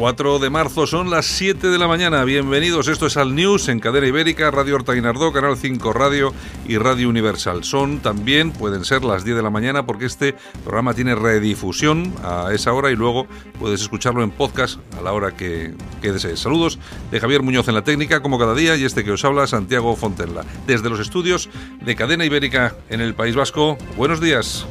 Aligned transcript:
4 0.00 0.38
de 0.38 0.48
marzo 0.48 0.86
son 0.86 1.10
las 1.10 1.26
7 1.26 1.68
de 1.68 1.78
la 1.78 1.86
mañana. 1.86 2.24
Bienvenidos. 2.24 2.88
Esto 2.88 3.04
es 3.04 3.18
Al 3.18 3.34
News 3.34 3.68
en 3.68 3.80
Cadena 3.80 4.06
Ibérica, 4.06 4.50
Radio 4.50 4.76
Horta 4.76 4.94
Guinardó, 4.94 5.30
Canal 5.30 5.58
5 5.58 5.92
Radio 5.92 6.32
y 6.66 6.78
Radio 6.78 7.06
Universal. 7.10 7.64
Son 7.64 8.00
también, 8.00 8.50
pueden 8.50 8.86
ser 8.86 9.04
las 9.04 9.24
10 9.24 9.36
de 9.36 9.42
la 9.42 9.50
mañana 9.50 9.84
porque 9.84 10.06
este 10.06 10.34
programa 10.64 10.94
tiene 10.94 11.14
redifusión 11.14 12.14
a 12.24 12.48
esa 12.54 12.72
hora 12.72 12.90
y 12.90 12.96
luego 12.96 13.26
puedes 13.58 13.82
escucharlo 13.82 14.22
en 14.22 14.30
podcast 14.30 14.80
a 14.98 15.02
la 15.02 15.12
hora 15.12 15.36
que, 15.36 15.74
que 16.00 16.12
desees. 16.12 16.40
Saludos 16.40 16.78
de 17.10 17.20
Javier 17.20 17.42
Muñoz 17.42 17.68
en 17.68 17.74
la 17.74 17.84
técnica, 17.84 18.22
como 18.22 18.38
cada 18.38 18.54
día, 18.54 18.76
y 18.76 18.84
este 18.84 19.04
que 19.04 19.12
os 19.12 19.24
habla, 19.26 19.46
Santiago 19.46 19.94
Fontenla. 19.96 20.46
Desde 20.66 20.88
los 20.88 20.98
estudios 20.98 21.50
de 21.78 21.94
Cadena 21.94 22.24
Ibérica 22.24 22.74
en 22.88 23.02
el 23.02 23.12
País 23.12 23.36
Vasco. 23.36 23.76
Buenos 23.98 24.18
días. 24.18 24.66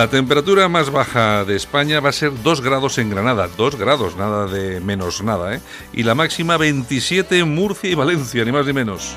La 0.00 0.08
temperatura 0.08 0.66
más 0.70 0.88
baja 0.88 1.44
de 1.44 1.54
España 1.54 2.00
va 2.00 2.08
a 2.08 2.12
ser 2.12 2.32
2 2.42 2.62
grados 2.62 2.96
en 2.96 3.10
Granada, 3.10 3.50
2 3.54 3.76
grados, 3.76 4.16
nada 4.16 4.46
de 4.46 4.80
menos 4.80 5.22
nada, 5.22 5.54
¿eh? 5.54 5.60
Y 5.92 6.04
la 6.04 6.14
máxima 6.14 6.56
27 6.56 7.40
en 7.40 7.54
Murcia 7.54 7.90
y 7.90 7.94
Valencia, 7.94 8.42
ni 8.46 8.50
más 8.50 8.64
ni 8.64 8.72
menos. 8.72 9.14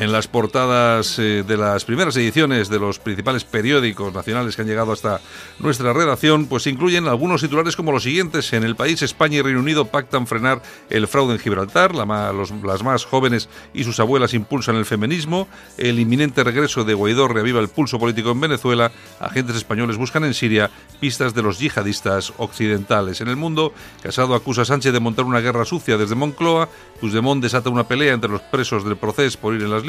En 0.00 0.12
las 0.12 0.28
portadas 0.28 1.18
eh, 1.18 1.44
de 1.46 1.58
las 1.58 1.84
primeras 1.84 2.16
ediciones 2.16 2.70
de 2.70 2.78
los 2.78 2.98
principales 2.98 3.44
periódicos 3.44 4.14
nacionales 4.14 4.56
que 4.56 4.62
han 4.62 4.68
llegado 4.68 4.92
hasta 4.92 5.20
nuestra 5.58 5.92
redacción, 5.92 6.46
pues 6.46 6.66
incluyen 6.66 7.06
algunos 7.06 7.42
titulares 7.42 7.76
como 7.76 7.92
los 7.92 8.04
siguientes. 8.04 8.50
En 8.54 8.64
el 8.64 8.76
país, 8.76 9.02
España 9.02 9.36
y 9.36 9.42
Reino 9.42 9.60
Unido 9.60 9.84
pactan 9.84 10.26
frenar 10.26 10.62
el 10.88 11.06
fraude 11.06 11.34
en 11.34 11.38
Gibraltar, 11.38 11.94
las 11.94 12.82
más 12.82 13.04
jóvenes 13.04 13.50
y 13.74 13.84
sus 13.84 14.00
abuelas 14.00 14.32
impulsan 14.32 14.76
el 14.76 14.86
feminismo, 14.86 15.48
el 15.76 15.98
inminente 15.98 16.44
regreso 16.44 16.84
de 16.84 16.94
Guaidó 16.94 17.28
reaviva 17.28 17.60
el 17.60 17.68
pulso 17.68 17.98
político 17.98 18.30
en 18.30 18.40
Venezuela, 18.40 18.92
agentes 19.20 19.56
españoles 19.56 19.98
buscan 19.98 20.24
en 20.24 20.32
Siria 20.32 20.70
pistas 20.98 21.34
de 21.34 21.42
los 21.42 21.58
yihadistas 21.58 22.32
occidentales. 22.38 23.20
En 23.20 23.28
el 23.28 23.36
mundo, 23.36 23.74
Casado 24.02 24.34
acusa 24.34 24.62
a 24.62 24.64
Sánchez 24.64 24.94
de 24.94 25.00
montar 25.00 25.26
una 25.26 25.40
guerra 25.40 25.66
sucia 25.66 25.98
desde 25.98 26.14
Moncloa, 26.14 26.70
Puigdemont 27.00 27.42
desata 27.42 27.68
una 27.68 27.84
pelea 27.84 28.14
entre 28.14 28.30
los 28.30 28.40
presos 28.40 28.82
del 28.84 28.96
proceso 28.96 29.38
por 29.38 29.54
ir 29.54 29.62
en 29.62 29.70
las 29.70 29.84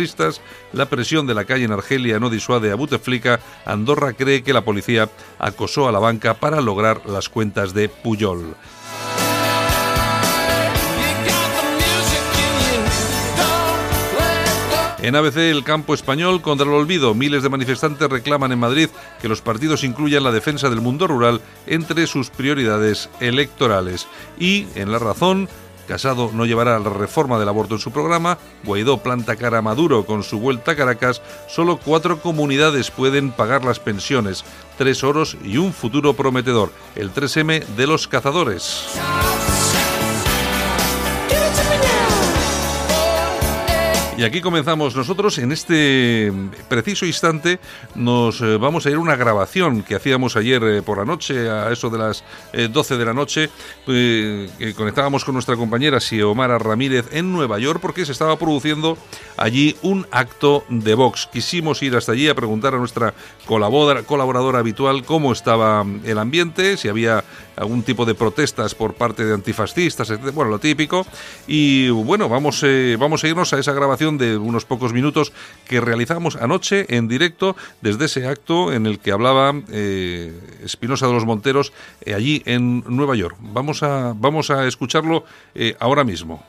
la 0.74 0.86
presión 0.88 1.28
de 1.28 1.34
la 1.34 1.46
calle 1.46 1.66
en 1.66 1.72
Argelia 1.72 2.20
no 2.20 2.30
disuade 2.30 2.72
a 2.72 2.76
Buteflika, 2.76 3.40
Andorra 3.66 4.14
cree 4.14 4.44
que 4.44 4.54
la 4.54 4.66
policía 4.66 5.10
acosó 5.38 5.88
a 5.88 5.92
la 5.92 6.00
banca 6.00 6.34
para 6.34 6.62
lograr 6.62 7.06
las 7.06 7.30
cuentas 7.30 7.74
de 7.74 7.90
Puyol. 7.90 8.56
En 15.04 15.16
ABC, 15.16 15.38
el 15.38 15.64
campo 15.64 15.96
español 15.96 16.44
contra 16.44 16.68
el 16.68 16.74
olvido. 16.74 17.16
Miles 17.16 17.42
de 17.42 17.50
manifestantes 17.50 18.08
reclaman 18.08 18.52
en 18.52 18.60
Madrid 18.60 18.88
que 19.20 19.28
los 19.28 19.42
partidos 19.42 19.84
incluyan 19.84 20.24
la 20.24 20.32
defensa 20.32 20.70
del 20.70 20.80
mundo 20.80 21.08
rural 21.08 21.42
entre 21.66 22.06
sus 22.06 22.30
prioridades 22.30 23.10
electorales. 23.20 24.08
Y 24.40 24.68
en 24.76 24.92
La 24.92 25.00
Razón, 25.00 25.50
Casado 25.92 26.32
no 26.34 26.46
llevará 26.46 26.80
la 26.80 26.90
reforma 26.90 27.38
del 27.38 27.50
aborto 27.50 27.76
en 27.76 27.82
su 27.82 27.92
programa, 27.92 28.38
Guaidó 28.64 29.00
planta 29.00 29.36
cara 29.36 29.58
a 29.58 29.62
Maduro 29.62 30.06
con 30.06 30.24
su 30.24 30.40
vuelta 30.40 30.72
a 30.72 30.76
Caracas, 30.78 31.22
solo 31.50 31.82
cuatro 31.84 32.22
comunidades 32.22 32.90
pueden 32.92 33.32
pagar 33.32 33.66
las 33.66 33.82
pensiones, 33.82 34.46
tres 34.78 35.04
oros 35.04 35.36
y 35.44 35.58
un 35.58 35.74
futuro 35.74 36.14
prometedor, 36.14 36.72
el 36.96 37.14
3M 37.14 37.66
de 37.66 37.88
los 37.88 38.08
cazadores. 38.08 38.88
Y 44.22 44.24
aquí 44.24 44.40
comenzamos 44.40 44.96
nosotros. 44.96 45.40
En 45.40 45.52
este 45.52 46.32
preciso 46.70 47.08
instante 47.08 47.60
nos 47.96 48.40
eh, 48.42 48.58
vamos 48.58 48.86
a 48.86 48.92
ir 48.92 48.98
a 48.98 49.00
una 49.00 49.16
grabación 49.16 49.82
que 49.82 49.96
hacíamos 49.96 50.36
ayer 50.36 50.64
eh, 50.64 50.82
por 50.84 51.00
la 51.00 51.06
noche, 51.06 51.50
a 51.50 51.72
eso 51.72 51.90
de 51.90 51.98
las 51.98 52.24
12 52.54 52.94
eh, 52.94 52.98
de 53.00 53.06
la 53.06 53.16
noche. 53.16 53.50
que 53.84 54.76
conectábamos 54.78 55.26
con 55.26 55.34
nuestra 55.34 55.56
compañera 55.56 56.00
Xiomara 56.00 56.60
Ramírez 56.60 57.08
en 57.12 57.34
Nueva 57.34 57.58
York 57.58 57.80
porque 57.82 58.06
se 58.06 58.12
estaba 58.12 58.38
produciendo 58.38 58.96
allí 59.42 59.76
un 59.82 60.06
acto 60.12 60.64
de 60.70 60.94
Vox. 60.94 61.28
Quisimos 61.32 61.82
ir 61.82 61.96
hasta 61.96 62.12
allí 62.12 62.30
a 62.30 62.36
preguntar 62.36 62.76
a 62.76 62.78
nuestra 62.78 63.14
colaboradora 63.46 64.60
habitual 64.60 65.04
cómo 65.04 65.32
estaba 65.32 65.86
el 66.06 66.18
ambiente, 66.20 66.78
si 66.78 66.88
había 66.88 67.24
algún 67.56 67.84
tipo 67.84 68.06
de 68.06 68.16
protestas 68.16 68.76
por 68.76 68.94
parte 68.94 69.26
de 69.26 69.34
antifascistas, 69.34 70.10
bueno, 70.34 70.52
lo 70.52 70.60
típico. 70.60 71.06
Y 71.48 71.90
bueno, 71.90 72.30
vamos, 72.30 72.64
vamos 72.98 73.24
a 73.24 73.28
irnos 73.28 73.54
a 73.54 73.60
esa 73.60 73.74
grabación 73.74 74.18
de 74.18 74.38
unos 74.38 74.66
pocos 74.66 74.94
minutos 74.94 75.34
que 75.68 75.82
realizamos 75.82 76.36
anoche 76.36 76.86
en 76.96 77.08
directo 77.08 77.56
desde 77.82 78.06
ese 78.06 78.28
acto 78.28 78.72
en 78.72 78.86
el 78.86 79.00
que 79.00 79.12
hablaba 79.12 79.54
eh, 79.72 80.34
Espinosa 80.64 81.08
de 81.08 81.14
los 81.14 81.26
Monteros 81.26 81.74
eh, 82.06 82.14
allí 82.14 82.44
en 82.46 82.84
Nueva 82.88 83.16
York. 83.16 83.38
Vamos 83.40 83.84
a, 83.84 84.14
vamos 84.16 84.52
a 84.52 84.68
escucharlo 84.68 85.26
eh, 85.56 85.76
ahora 85.80 86.04
mismo. 86.04 86.44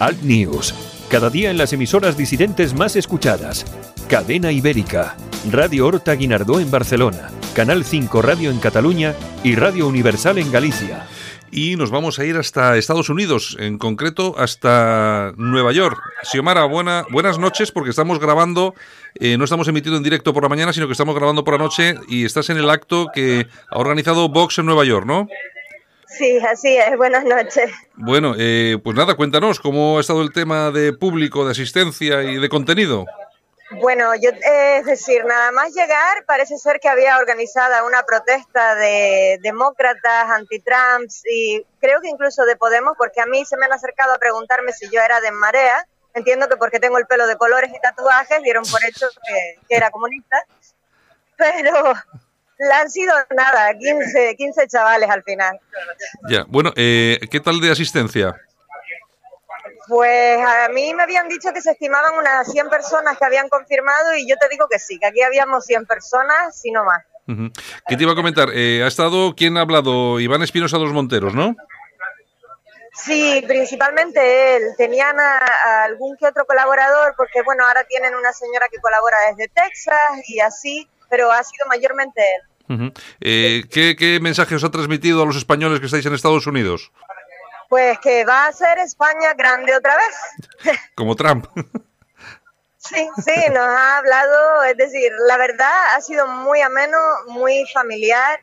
Alt 0.00 0.22
News, 0.22 0.74
cada 1.10 1.28
día 1.28 1.50
en 1.50 1.58
las 1.58 1.72
emisoras 1.72 2.16
disidentes 2.16 2.72
más 2.72 2.94
escuchadas. 2.94 3.66
Cadena 4.08 4.52
Ibérica, 4.52 5.16
Radio 5.50 5.86
Horta 5.86 6.12
Guinardó 6.14 6.60
en 6.60 6.70
Barcelona, 6.70 7.30
Canal 7.54 7.84
5 7.84 8.22
Radio 8.22 8.50
en 8.50 8.60
Cataluña 8.60 9.14
y 9.42 9.56
Radio 9.56 9.88
Universal 9.88 10.38
en 10.38 10.52
Galicia 10.52 11.08
y 11.50 11.76
nos 11.76 11.90
vamos 11.90 12.18
a 12.18 12.24
ir 12.24 12.36
hasta 12.36 12.76
Estados 12.76 13.08
Unidos, 13.08 13.56
en 13.58 13.78
concreto 13.78 14.34
hasta 14.38 15.32
Nueva 15.36 15.72
York. 15.72 15.98
Xiomara, 16.22 16.64
buena, 16.64 17.04
buenas 17.10 17.38
noches 17.38 17.72
porque 17.72 17.90
estamos 17.90 18.18
grabando, 18.18 18.74
eh, 19.14 19.36
no 19.36 19.44
estamos 19.44 19.66
emitiendo 19.68 19.96
en 19.96 20.04
directo 20.04 20.32
por 20.32 20.42
la 20.42 20.48
mañana, 20.48 20.72
sino 20.72 20.86
que 20.86 20.92
estamos 20.92 21.14
grabando 21.14 21.44
por 21.44 21.54
la 21.54 21.64
noche 21.64 21.96
y 22.08 22.24
estás 22.24 22.50
en 22.50 22.58
el 22.58 22.70
acto 22.70 23.08
que 23.12 23.46
ha 23.70 23.78
organizado 23.78 24.28
Vox 24.28 24.58
en 24.58 24.66
Nueva 24.66 24.84
York, 24.84 25.06
¿no? 25.06 25.28
Sí, 26.18 26.38
así 26.38 26.76
es. 26.76 26.96
Buenas 26.96 27.24
noches. 27.24 27.70
Bueno, 27.94 28.34
eh, 28.36 28.76
pues 28.82 28.96
nada, 28.96 29.14
cuéntanos 29.14 29.60
cómo 29.60 29.98
ha 29.98 30.00
estado 30.00 30.20
el 30.22 30.32
tema 30.32 30.72
de 30.72 30.92
público, 30.92 31.44
de 31.44 31.52
asistencia 31.52 32.24
y 32.24 32.38
de 32.38 32.48
contenido. 32.48 33.06
Bueno, 33.70 34.14
yo, 34.16 34.30
es 34.30 34.86
decir, 34.86 35.24
nada 35.26 35.52
más 35.52 35.74
llegar, 35.74 36.24
parece 36.26 36.56
ser 36.56 36.80
que 36.80 36.88
había 36.88 37.18
organizada 37.18 37.84
una 37.84 38.02
protesta 38.02 38.74
de 38.74 39.38
demócratas, 39.42 40.30
anti-Trumps 40.30 41.22
y 41.30 41.64
creo 41.78 42.00
que 42.00 42.08
incluso 42.08 42.46
de 42.46 42.56
Podemos, 42.56 42.94
porque 42.96 43.20
a 43.20 43.26
mí 43.26 43.44
se 43.44 43.56
me 43.58 43.66
han 43.66 43.72
acercado 43.72 44.14
a 44.14 44.18
preguntarme 44.18 44.72
si 44.72 44.88
yo 44.90 45.00
era 45.00 45.20
de 45.20 45.30
Marea. 45.30 45.86
Entiendo 46.14 46.48
que 46.48 46.56
porque 46.56 46.80
tengo 46.80 46.98
el 46.98 47.06
pelo 47.06 47.26
de 47.26 47.36
colores 47.36 47.70
y 47.70 47.80
tatuajes 47.80 48.42
dieron 48.42 48.64
por 48.64 48.84
hecho 48.84 49.06
que, 49.68 49.76
era 49.76 49.90
comunista, 49.90 50.42
pero 51.36 51.92
la 52.58 52.80
han 52.80 52.90
sido 52.90 53.14
nada, 53.36 53.72
15, 53.78 54.36
15 54.36 54.68
chavales 54.68 55.08
al 55.08 55.22
final. 55.22 55.58
Ya, 56.28 56.44
bueno, 56.48 56.72
eh, 56.76 57.18
¿qué 57.30 57.40
tal 57.40 57.60
de 57.60 57.70
asistencia? 57.70 58.34
Pues 59.88 60.38
a 60.44 60.68
mí 60.68 60.92
me 60.92 61.02
habían 61.02 61.28
dicho 61.28 61.50
que 61.54 61.62
se 61.62 61.70
estimaban 61.70 62.14
unas 62.18 62.50
100 62.50 62.68
personas 62.68 63.16
que 63.16 63.24
habían 63.24 63.48
confirmado 63.48 64.14
y 64.16 64.28
yo 64.28 64.36
te 64.36 64.48
digo 64.48 64.66
que 64.68 64.78
sí, 64.78 64.98
que 64.98 65.06
aquí 65.06 65.22
habíamos 65.22 65.64
100 65.64 65.86
personas, 65.86 66.60
si 66.60 66.70
no 66.70 66.84
más. 66.84 67.04
¿Qué 67.86 67.96
te 67.96 68.02
iba 68.02 68.12
a 68.12 68.16
comentar? 68.16 68.48
Eh, 68.54 68.82
ha 68.82 68.86
estado, 68.86 69.34
¿quién 69.36 69.58
ha 69.58 69.60
hablado? 69.60 70.18
Iván 70.18 70.42
Espinosa 70.42 70.78
de 70.78 70.84
los 70.84 70.92
Monteros, 70.94 71.34
¿no? 71.34 71.54
Sí, 73.04 73.44
principalmente 73.46 74.56
él. 74.56 74.74
Tenían 74.76 75.18
a, 75.20 75.84
algún 75.84 76.16
que 76.16 76.26
otro 76.26 76.46
colaborador, 76.46 77.14
porque 77.16 77.42
bueno, 77.42 77.66
ahora 77.66 77.84
tienen 77.84 78.14
una 78.14 78.32
señora 78.32 78.66
que 78.70 78.80
colabora 78.80 79.16
desde 79.30 79.48
Texas 79.48 80.28
y 80.28 80.40
así, 80.40 80.88
pero 81.08 81.30
ha 81.30 81.42
sido 81.44 81.66
mayormente 81.68 82.20
él. 82.20 82.47
Eh, 83.20 83.64
¿qué, 83.70 83.96
¿Qué 83.96 84.20
mensaje 84.20 84.54
os 84.54 84.64
ha 84.64 84.70
transmitido 84.70 85.22
a 85.22 85.26
los 85.26 85.36
españoles 85.36 85.80
que 85.80 85.86
estáis 85.86 86.06
en 86.06 86.14
Estados 86.14 86.46
Unidos? 86.46 86.92
Pues 87.68 87.98
que 88.00 88.24
va 88.24 88.46
a 88.46 88.52
ser 88.52 88.78
España 88.78 89.34
grande 89.36 89.76
otra 89.76 89.96
vez. 89.96 90.78
Como 90.94 91.14
Trump. 91.16 91.46
Sí, 92.78 93.08
sí, 93.22 93.50
nos 93.50 93.58
ha 93.58 93.98
hablado, 93.98 94.62
es 94.64 94.76
decir, 94.76 95.12
la 95.26 95.36
verdad 95.36 95.94
ha 95.94 96.00
sido 96.00 96.26
muy 96.26 96.60
ameno, 96.62 96.96
muy 97.26 97.66
familiar 97.74 98.40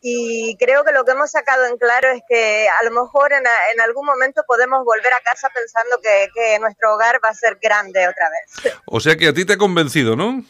y 0.00 0.56
creo 0.58 0.84
que 0.84 0.92
lo 0.92 1.04
que 1.04 1.12
hemos 1.12 1.30
sacado 1.30 1.66
en 1.66 1.78
claro 1.78 2.10
es 2.10 2.22
que 2.28 2.68
a 2.68 2.84
lo 2.84 2.90
mejor 2.90 3.32
en, 3.32 3.44
en 3.74 3.80
algún 3.80 4.04
momento 4.04 4.42
podemos 4.46 4.84
volver 4.84 5.12
a 5.12 5.20
casa 5.20 5.48
pensando 5.54 5.98
que, 6.02 6.28
que, 6.34 6.58
nuestro 6.58 6.94
hogar 6.94 7.20
va 7.24 7.30
a 7.30 7.34
ser 7.34 7.58
grande 7.62 8.06
otra 8.06 8.28
vez. 8.28 8.74
O 8.84 9.00
sea 9.00 9.16
que 9.16 9.28
a 9.28 9.32
ti 9.32 9.46
te 9.46 9.54
ha 9.54 9.58
convencido, 9.58 10.14
¿no? 10.14 10.44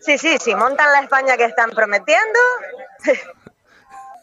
Sí, 0.00 0.18
sí, 0.18 0.36
sí, 0.40 0.54
montan 0.54 0.92
la 0.92 1.00
España 1.00 1.36
que 1.36 1.44
están 1.44 1.70
prometiendo. 1.70 2.38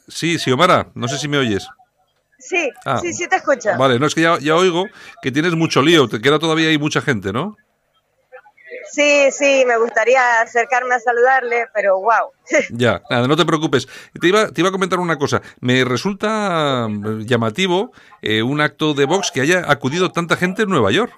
Sí, 0.07 0.37
Xiomara, 0.37 0.87
no 0.95 1.07
sé 1.07 1.17
si 1.17 1.27
me 1.27 1.37
oyes. 1.37 1.67
Sí, 2.37 2.69
ah, 2.85 2.99
sí, 3.01 3.13
sí 3.13 3.27
te 3.27 3.37
escucho. 3.37 3.69
Vale, 3.77 3.99
no 3.99 4.05
es 4.05 4.13
que 4.13 4.21
ya, 4.21 4.37
ya 4.39 4.55
oigo 4.55 4.85
que 5.21 5.31
tienes 5.31 5.53
mucho 5.55 5.81
lío, 5.81 6.09
te 6.09 6.19
queda 6.19 6.39
todavía 6.39 6.69
hay 6.69 6.77
mucha 6.77 7.01
gente, 7.01 7.31
¿no? 7.31 7.55
Sí, 8.91 9.31
sí, 9.31 9.63
me 9.65 9.77
gustaría 9.77 10.41
acercarme 10.41 10.93
a 10.95 10.99
saludarle, 10.99 11.67
pero 11.73 11.99
wow. 11.99 12.31
Ya, 12.69 13.01
nada, 13.09 13.27
no 13.27 13.35
te 13.35 13.45
preocupes. 13.45 13.87
Te 14.19 14.27
iba, 14.27 14.49
te 14.49 14.61
iba 14.61 14.69
a 14.69 14.71
comentar 14.71 14.99
una 14.99 15.17
cosa. 15.17 15.41
Me 15.61 15.83
resulta 15.83 16.87
mm, 16.89 17.21
llamativo 17.21 17.91
eh, 18.21 18.43
un 18.43 18.61
acto 18.61 18.93
de 18.93 19.05
Vox 19.05 19.31
que 19.31 19.41
haya 19.41 19.63
acudido 19.67 20.11
tanta 20.11 20.35
gente 20.35 20.63
en 20.63 20.69
Nueva 20.69 20.91
York. 20.91 21.13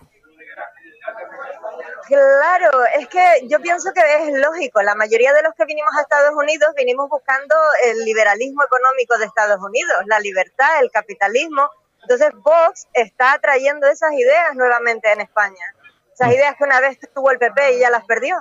Claro, 2.08 2.86
es 3.00 3.08
que 3.08 3.48
yo 3.48 3.60
pienso 3.60 3.92
que 3.94 4.02
es 4.02 4.40
lógico. 4.40 4.82
La 4.82 4.96
mayoría 4.96 5.34
de 5.34 5.42
los 5.44 5.54
que 5.56 5.66
vinimos 5.66 5.92
a 5.98 6.02
Estados 6.02 6.36
Unidos 6.36 6.70
vinimos 6.76 7.10
buscando 7.10 7.56
el 7.86 8.06
liberalismo 8.06 8.64
económico 8.64 9.18
de 9.18 9.26
Estados 9.26 9.60
Unidos, 9.62 9.94
la 10.06 10.20
libertad, 10.20 10.82
el 10.82 10.92
capitalismo. 10.92 11.70
Entonces 12.02 12.30
Vox 12.36 12.88
está 12.94 13.40
trayendo 13.42 13.88
esas 13.88 14.14
ideas 14.14 14.56
nuevamente 14.56 15.12
en 15.12 15.22
España. 15.22 15.74
Esas 16.14 16.34
ideas 16.34 16.56
que 16.58 16.64
una 16.64 16.80
vez 16.80 17.00
tuvo 17.14 17.32
el 17.32 17.40
PP 17.40 17.78
y 17.78 17.80
ya 17.80 17.90
las 17.90 18.06
perdió. 18.06 18.38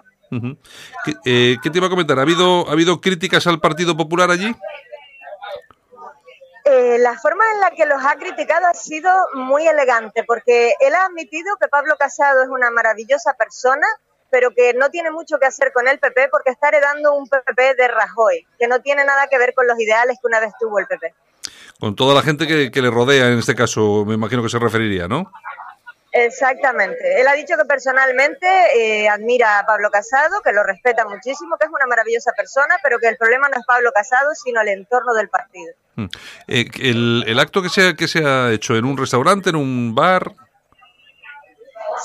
Eh, 1.25 1.57
¿Qué, 1.63 1.71
te 1.71 1.79
iba 1.79 1.87
a 1.87 1.91
comentar? 1.91 2.19
¿Ha 2.19 2.23
habido, 2.23 2.69
¿Ha 2.69 2.73
habido 2.73 3.01
críticas 3.01 3.47
al 3.47 3.61
Partido 3.61 3.97
Popular 3.97 4.31
allí? 4.31 4.55
Eh, 6.65 6.97
la 6.99 7.19
forma 7.19 7.45
en 7.55 7.61
la 7.61 7.71
que 7.73 7.85
los 7.85 8.03
ha 8.03 8.17
criticado 8.17 8.67
ha 8.67 8.75
sido 8.75 9.11
muy 9.35 9.67
elegante, 9.67 10.25
porque 10.25 10.73
él 10.81 10.95
ha 10.95 11.05
admitido 11.05 11.57
que 11.61 11.69
Pablo 11.69 11.97
Casado 11.99 12.43
es 12.43 12.49
una 12.49 12.71
maravillosa 12.71 13.35
persona, 13.35 13.87
pero 14.31 14.51
que 14.51 14.73
no 14.73 14.91
tiene 14.91 15.11
mucho 15.11 15.39
que 15.39 15.47
hacer 15.47 15.73
con 15.75 15.87
el 15.89 15.99
PP 15.99 16.29
porque 16.31 16.51
está 16.51 16.69
heredando 16.69 17.15
un 17.15 17.29
PP 17.29 17.75
de 17.75 17.89
Rajoy, 17.89 18.47
que 18.59 18.67
no 18.67 18.81
tiene 18.81 19.05
nada 19.05 19.27
que 19.27 19.37
ver 19.37 19.53
con 19.53 19.67
los 19.67 19.79
ideales 19.79 20.17
que 20.21 20.27
una 20.27 20.41
vez 20.41 20.53
tuvo 20.59 20.79
el 20.79 20.87
PP. 20.87 21.15
Con 21.79 21.95
toda 21.95 22.15
la 22.15 22.23
gente 22.23 22.47
que, 22.47 22.71
que 22.71 22.81
le 22.81 22.91
rodea, 22.91 23.29
en 23.29 23.39
este 23.39 23.55
caso, 23.55 24.07
me 24.07 24.15
imagino 24.15 24.43
que 24.43 24.49
se 24.49 24.59
referiría, 24.59 25.07
¿no? 25.07 25.31
Exactamente. 26.17 27.21
Él 27.21 27.27
ha 27.27 27.33
dicho 27.33 27.57
que 27.57 27.65
personalmente 27.65 28.47
eh, 28.77 29.09
admira 29.09 29.59
a 29.59 29.67
Pablo 29.67 29.91
Casado, 29.91 30.41
que 30.43 30.53
lo 30.53 30.63
respeta 30.63 31.05
muchísimo, 31.05 31.57
que 31.59 31.67
es 31.67 31.73
una 31.73 31.89
maravillosa 31.89 32.31
persona, 32.37 32.77
pero 32.85 33.01
que 33.01 33.09
el 33.09 33.17
problema 33.17 33.49
no 33.49 33.59
es 33.59 33.67
Pablo 33.67 33.91
Casado, 33.93 34.31
sino 34.33 34.61
el 34.61 34.69
entorno 34.69 35.13
del 35.15 35.29
partido. 35.29 35.75
Hmm. 35.97 36.07
Eh, 36.47 36.67
el, 36.79 37.37
acto 37.41 37.63
que 37.63 37.69
se, 37.69 37.97
que 37.97 38.07
se 38.07 38.25
ha 38.25 38.53
hecho 38.53 38.77
en 38.77 38.85
un 38.85 38.97
restaurante, 38.97 39.51
en 39.51 39.57
un 39.57 39.93
bar? 39.93 40.31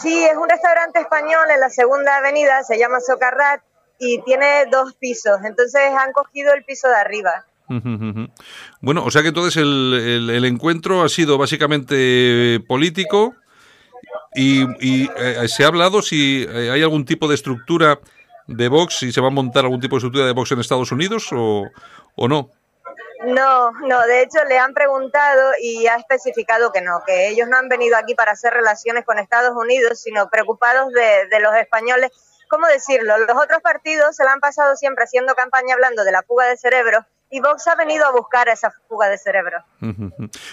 Sí, 0.02 0.26
es 0.26 0.36
un 0.36 0.50
restaurante 0.50 1.02
español 1.02 1.52
en 1.54 1.60
la 1.60 1.70
segunda 1.70 2.18
avenida, 2.18 2.64
se 2.64 2.80
llama 2.80 3.02
Socarrat 3.02 3.62
y 4.00 4.24
tiene 4.24 4.66
dos 4.72 4.96
pisos, 4.96 5.38
entonces 5.46 5.82
han 5.96 6.14
cogido 6.14 6.52
el 6.56 6.66
piso 6.66 6.88
de 6.88 6.96
arriba. 6.96 7.46
Bueno, 8.82 9.06
o 9.06 9.12
sea 9.12 9.22
que 9.22 9.28
entonces 9.28 9.58
el, 9.58 10.32
el 10.34 10.46
encuentro 10.46 11.04
ha 11.04 11.10
sido 11.10 11.38
básicamente 11.38 12.60
político 12.68 13.36
y, 14.36 15.10
eh, 15.16 15.48
se 15.48 15.64
ha 15.64 15.68
hablado 15.68 16.02
si 16.02 16.46
eh, 16.48 16.70
hay 16.72 16.82
algún 16.82 17.06
tipo 17.06 17.28
de 17.28 17.36
estructura 17.36 18.00
de 18.48 18.68
Vox, 18.68 19.00
si 19.00 19.12
se 19.12 19.22
va 19.22 19.28
a 19.28 19.32
montar 19.32 19.66
algún 19.66 19.80
tipo 19.80 19.96
de 19.96 20.00
estructura 20.00 20.26
de 20.26 20.34
Vox 20.34 20.52
en 20.52 20.60
Estados 20.60 20.92
Unidos 20.92 21.30
o, 21.32 21.66
o 22.16 22.28
no. 22.28 22.52
No, 23.26 23.72
no, 23.72 24.02
de 24.08 24.22
hecho 24.22 24.40
le 24.48 24.58
han 24.58 24.74
preguntado 24.74 25.52
y 25.62 25.88
ha 25.88 25.96
especificado 25.96 26.72
que 26.72 26.82
no, 26.82 27.02
que 27.06 27.30
ellos 27.30 27.50
no 27.50 27.58
han 27.58 27.68
venido 27.68 27.98
aquí 27.98 28.16
para 28.16 28.32
hacer 28.32 28.54
relaciones 28.54 29.04
con 29.04 29.20
Estados 29.20 29.56
Unidos, 29.56 30.02
sino 30.02 30.30
preocupados 30.30 30.94
de, 30.94 31.28
de 31.30 31.40
los 31.42 31.54
españoles. 31.56 32.12
¿Cómo 32.50 32.66
decirlo? 32.68 33.18
Los 33.18 33.38
otros 33.38 33.62
partidos 33.62 34.16
se 34.16 34.24
la 34.24 34.32
han 34.32 34.40
pasado 34.40 34.76
siempre 34.76 35.04
haciendo 35.04 35.36
campaña 35.36 35.76
hablando 35.76 36.04
de 36.04 36.12
la 36.12 36.24
fuga 36.24 36.48
de 36.48 36.58
cerebros 36.58 37.04
y 37.30 37.42
Vox 37.42 37.68
ha 37.68 37.76
venido 37.76 38.06
a 38.06 38.12
buscar 38.12 38.50
esa 38.50 38.72
fuga 38.88 39.08
de 39.08 39.18
cerebros. 39.18 39.64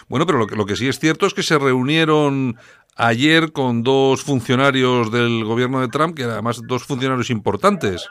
Bueno, 0.09 0.27
pero 0.27 0.39
lo 0.39 0.47
que, 0.47 0.57
lo 0.57 0.67
que 0.67 0.77
sí 0.77 0.89
es 0.89 0.99
cierto 0.99 1.27
es 1.27 1.35
que 1.35 1.43
se 1.43 1.59
reunieron 1.59 2.59
ayer 2.97 3.53
con 3.53 3.83
dos 3.83 4.25
funcionarios 4.25 5.13
del 5.13 5.45
gobierno 5.45 5.81
de 5.81 5.89
Trump, 5.89 6.17
que 6.17 6.25
además 6.25 6.61
dos 6.67 6.85
funcionarios 6.85 7.31
importantes. 7.31 8.09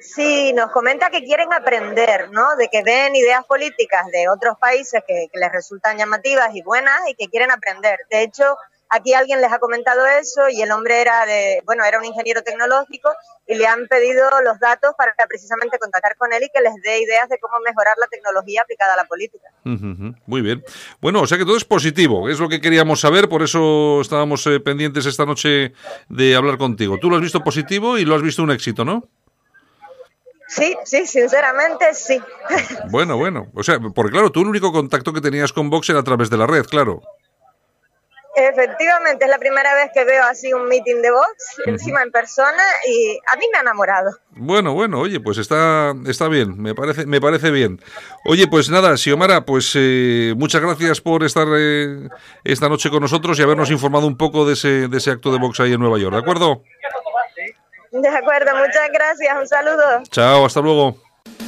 Sí, 0.00 0.52
nos 0.54 0.70
comenta 0.72 1.10
que 1.10 1.22
quieren 1.22 1.52
aprender, 1.52 2.30
¿no? 2.32 2.56
De 2.56 2.68
que 2.68 2.82
ven 2.82 3.14
ideas 3.14 3.44
políticas 3.44 4.06
de 4.06 4.28
otros 4.28 4.58
países 4.58 5.02
que, 5.06 5.28
que 5.32 5.38
les 5.38 5.52
resultan 5.52 5.98
llamativas 5.98 6.54
y 6.54 6.62
buenas 6.62 7.00
y 7.08 7.14
que 7.14 7.28
quieren 7.28 7.50
aprender. 7.50 8.00
De 8.10 8.22
hecho, 8.22 8.56
Aquí 8.90 9.14
alguien 9.14 9.40
les 9.40 9.52
ha 9.52 9.58
comentado 9.58 10.04
eso 10.06 10.48
y 10.48 10.62
el 10.62 10.72
hombre 10.72 11.00
era 11.00 11.24
de, 11.24 11.62
bueno, 11.64 11.84
era 11.84 11.98
un 11.98 12.04
ingeniero 12.04 12.42
tecnológico 12.42 13.10
y 13.46 13.54
le 13.54 13.66
han 13.66 13.86
pedido 13.86 14.28
los 14.44 14.58
datos 14.58 14.94
para 14.98 15.14
precisamente 15.28 15.78
contactar 15.78 16.16
con 16.16 16.32
él 16.32 16.42
y 16.42 16.50
que 16.50 16.60
les 16.60 16.74
dé 16.82 17.00
ideas 17.00 17.28
de 17.28 17.38
cómo 17.38 17.54
mejorar 17.64 17.94
la 18.00 18.08
tecnología 18.08 18.62
aplicada 18.62 18.94
a 18.94 18.96
la 18.96 19.04
política. 19.04 19.48
Muy 20.26 20.42
bien. 20.42 20.64
Bueno, 21.00 21.22
o 21.22 21.26
sea 21.26 21.38
que 21.38 21.44
todo 21.44 21.56
es 21.56 21.64
positivo, 21.64 22.28
es 22.28 22.40
lo 22.40 22.48
que 22.48 22.60
queríamos 22.60 23.00
saber, 23.00 23.28
por 23.28 23.42
eso 23.42 24.00
estábamos 24.00 24.44
eh, 24.46 24.58
pendientes 24.60 25.06
esta 25.06 25.24
noche 25.24 25.72
de 26.08 26.34
hablar 26.34 26.58
contigo. 26.58 26.98
Tú 26.98 27.10
lo 27.10 27.16
has 27.16 27.22
visto 27.22 27.44
positivo 27.44 27.96
y 27.96 28.04
lo 28.04 28.16
has 28.16 28.22
visto 28.22 28.42
un 28.42 28.50
éxito, 28.50 28.84
¿no? 28.84 29.08
Sí, 30.48 30.74
sí, 30.84 31.06
sinceramente 31.06 31.94
sí. 31.94 32.20
Bueno, 32.90 33.16
bueno. 33.16 33.46
O 33.54 33.62
sea, 33.62 33.78
porque 33.78 34.10
claro, 34.10 34.30
tú 34.30 34.40
el 34.40 34.48
único 34.48 34.72
contacto 34.72 35.12
que 35.12 35.20
tenías 35.20 35.52
con 35.52 35.70
Vox 35.70 35.88
era 35.90 36.00
a 36.00 36.04
través 36.04 36.28
de 36.28 36.36
la 36.36 36.48
red, 36.48 36.64
claro. 36.66 37.02
Efectivamente, 38.48 39.26
es 39.26 39.30
la 39.30 39.38
primera 39.38 39.74
vez 39.74 39.90
que 39.92 40.04
veo 40.04 40.24
así 40.24 40.52
un 40.52 40.66
meeting 40.66 41.02
de 41.02 41.10
Vox, 41.10 41.60
encima 41.66 42.02
en 42.02 42.10
persona, 42.10 42.62
y 42.86 43.18
a 43.26 43.36
mí 43.36 43.44
me 43.52 43.58
ha 43.58 43.60
enamorado. 43.60 44.10
Bueno, 44.30 44.72
bueno, 44.72 45.00
oye, 45.00 45.20
pues 45.20 45.36
está, 45.36 45.94
está 46.06 46.28
bien, 46.28 46.60
me 46.60 46.74
parece, 46.74 47.04
me 47.04 47.20
parece 47.20 47.50
bien. 47.50 47.80
Oye, 48.24 48.46
pues 48.46 48.70
nada, 48.70 48.96
Xiomara, 48.96 49.44
pues 49.44 49.72
eh, 49.74 50.32
muchas 50.36 50.62
gracias 50.62 51.00
por 51.02 51.22
estar 51.22 51.46
eh, 51.54 52.08
esta 52.44 52.68
noche 52.70 52.88
con 52.88 53.02
nosotros 53.02 53.38
y 53.38 53.42
habernos 53.42 53.70
informado 53.70 54.06
un 54.06 54.16
poco 54.16 54.46
de 54.46 54.54
ese, 54.54 54.88
de 54.88 54.96
ese 54.96 55.10
acto 55.10 55.30
de 55.32 55.38
Vox 55.38 55.60
ahí 55.60 55.74
en 55.74 55.80
Nueva 55.80 55.98
York, 55.98 56.14
¿de 56.14 56.20
acuerdo? 56.20 56.62
De 57.92 58.08
acuerdo, 58.08 58.52
muchas 58.56 58.88
gracias, 58.92 59.36
un 59.38 59.46
saludo. 59.46 60.02
Chao, 60.10 60.46
hasta 60.46 60.60
luego. 60.60 60.96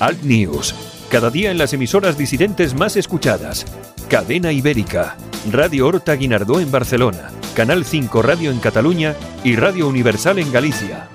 Alt 0.00 0.22
News, 0.22 0.74
cada 1.10 1.30
día 1.30 1.50
en 1.50 1.58
las 1.58 1.72
emisoras 1.72 2.18
disidentes 2.18 2.74
más 2.74 2.96
escuchadas. 2.96 3.64
Cadena 4.12 4.52
Ibérica. 4.52 5.16
Radio 5.50 5.86
Horta 5.86 6.12
Guinardó 6.16 6.60
en 6.60 6.70
Barcelona, 6.70 7.30
Canal 7.56 7.86
5 7.86 8.20
Radio 8.20 8.50
en 8.50 8.58
Cataluña 8.58 9.16
y 9.42 9.56
Radio 9.56 9.88
Universal 9.88 10.38
en 10.38 10.52
Galicia. 10.52 11.08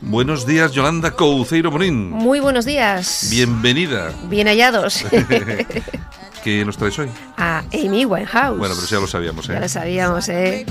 Buenos 0.00 0.46
días, 0.46 0.72
Yolanda 0.72 1.10
Couceiro 1.10 1.70
Morín. 1.70 2.08
Muy 2.08 2.40
buenos 2.40 2.64
días. 2.64 3.28
Bienvenida. 3.30 4.10
Bien 4.30 4.46
hallados. 4.46 5.04
¿Qué 6.48 6.64
nos 6.64 6.78
traes 6.78 6.98
hoy? 6.98 7.10
A 7.36 7.62
Amy 7.74 8.06
Winehouse. 8.06 8.56
Bueno, 8.56 8.74
pero 8.74 8.86
ya 8.86 9.00
lo 9.00 9.06
sabíamos, 9.06 9.46
¿eh? 9.50 9.52
Ya 9.52 9.60
lo 9.60 9.68
sabíamos, 9.68 10.30
¿eh? 10.30 10.64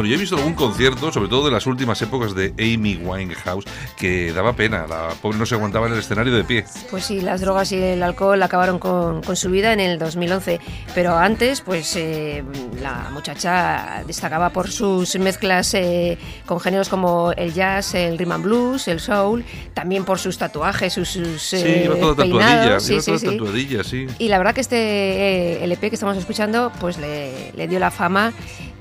Bueno, 0.00 0.12
yo 0.12 0.16
he 0.16 0.20
visto 0.20 0.36
algún 0.36 0.54
concierto, 0.54 1.12
sobre 1.12 1.28
todo 1.28 1.44
de 1.44 1.50
las 1.50 1.66
últimas 1.66 2.00
épocas 2.00 2.34
de 2.34 2.54
Amy 2.58 2.96
Winehouse, 3.04 3.66
que 3.98 4.32
daba 4.32 4.54
pena. 4.54 4.86
La 4.88 5.10
pobre 5.20 5.36
no 5.36 5.44
se 5.44 5.56
aguantaba 5.56 5.88
en 5.88 5.92
el 5.92 5.98
escenario 5.98 6.32
de 6.34 6.42
pie. 6.42 6.64
Pues 6.90 7.04
sí, 7.04 7.20
las 7.20 7.42
drogas 7.42 7.70
y 7.72 7.76
el 7.76 8.02
alcohol 8.02 8.42
acabaron 8.42 8.78
con, 8.78 9.20
con 9.20 9.36
su 9.36 9.50
vida 9.50 9.74
en 9.74 9.80
el 9.80 9.98
2011. 9.98 10.58
Pero 10.94 11.18
antes, 11.18 11.60
pues 11.60 11.96
eh, 11.96 12.42
la 12.80 13.10
muchacha 13.12 14.02
destacaba 14.06 14.48
por 14.48 14.70
sus 14.70 15.18
mezclas 15.18 15.74
eh, 15.74 16.16
con 16.46 16.60
géneros 16.60 16.88
como 16.88 17.32
el 17.32 17.52
jazz, 17.52 17.94
el 17.94 18.16
rhythm 18.16 18.32
and 18.32 18.44
blues, 18.44 18.88
el 18.88 19.00
soul, 19.00 19.44
también 19.74 20.06
por 20.06 20.18
sus 20.18 20.38
tatuajes, 20.38 20.94
sus, 20.94 21.10
sus 21.10 21.42
Sí, 21.42 21.56
eh, 21.56 21.82
iba 21.84 21.96
toda 21.96 22.24
tatuadilla. 22.24 22.80
Sí, 22.80 22.94
iba 22.94 23.02
sí, 23.02 23.12
toda 23.12 23.32
tatuadilla, 23.32 23.84
sí. 23.84 24.06
Y 24.18 24.28
la 24.28 24.38
verdad 24.38 24.54
que 24.54 24.62
este 24.62 24.78
eh, 24.78 25.64
LP 25.64 25.90
que 25.90 25.96
estamos 25.96 26.16
escuchando, 26.16 26.72
pues 26.80 26.96
le, 26.96 27.52
le 27.52 27.68
dio 27.68 27.78
la 27.78 27.90
fama 27.90 28.32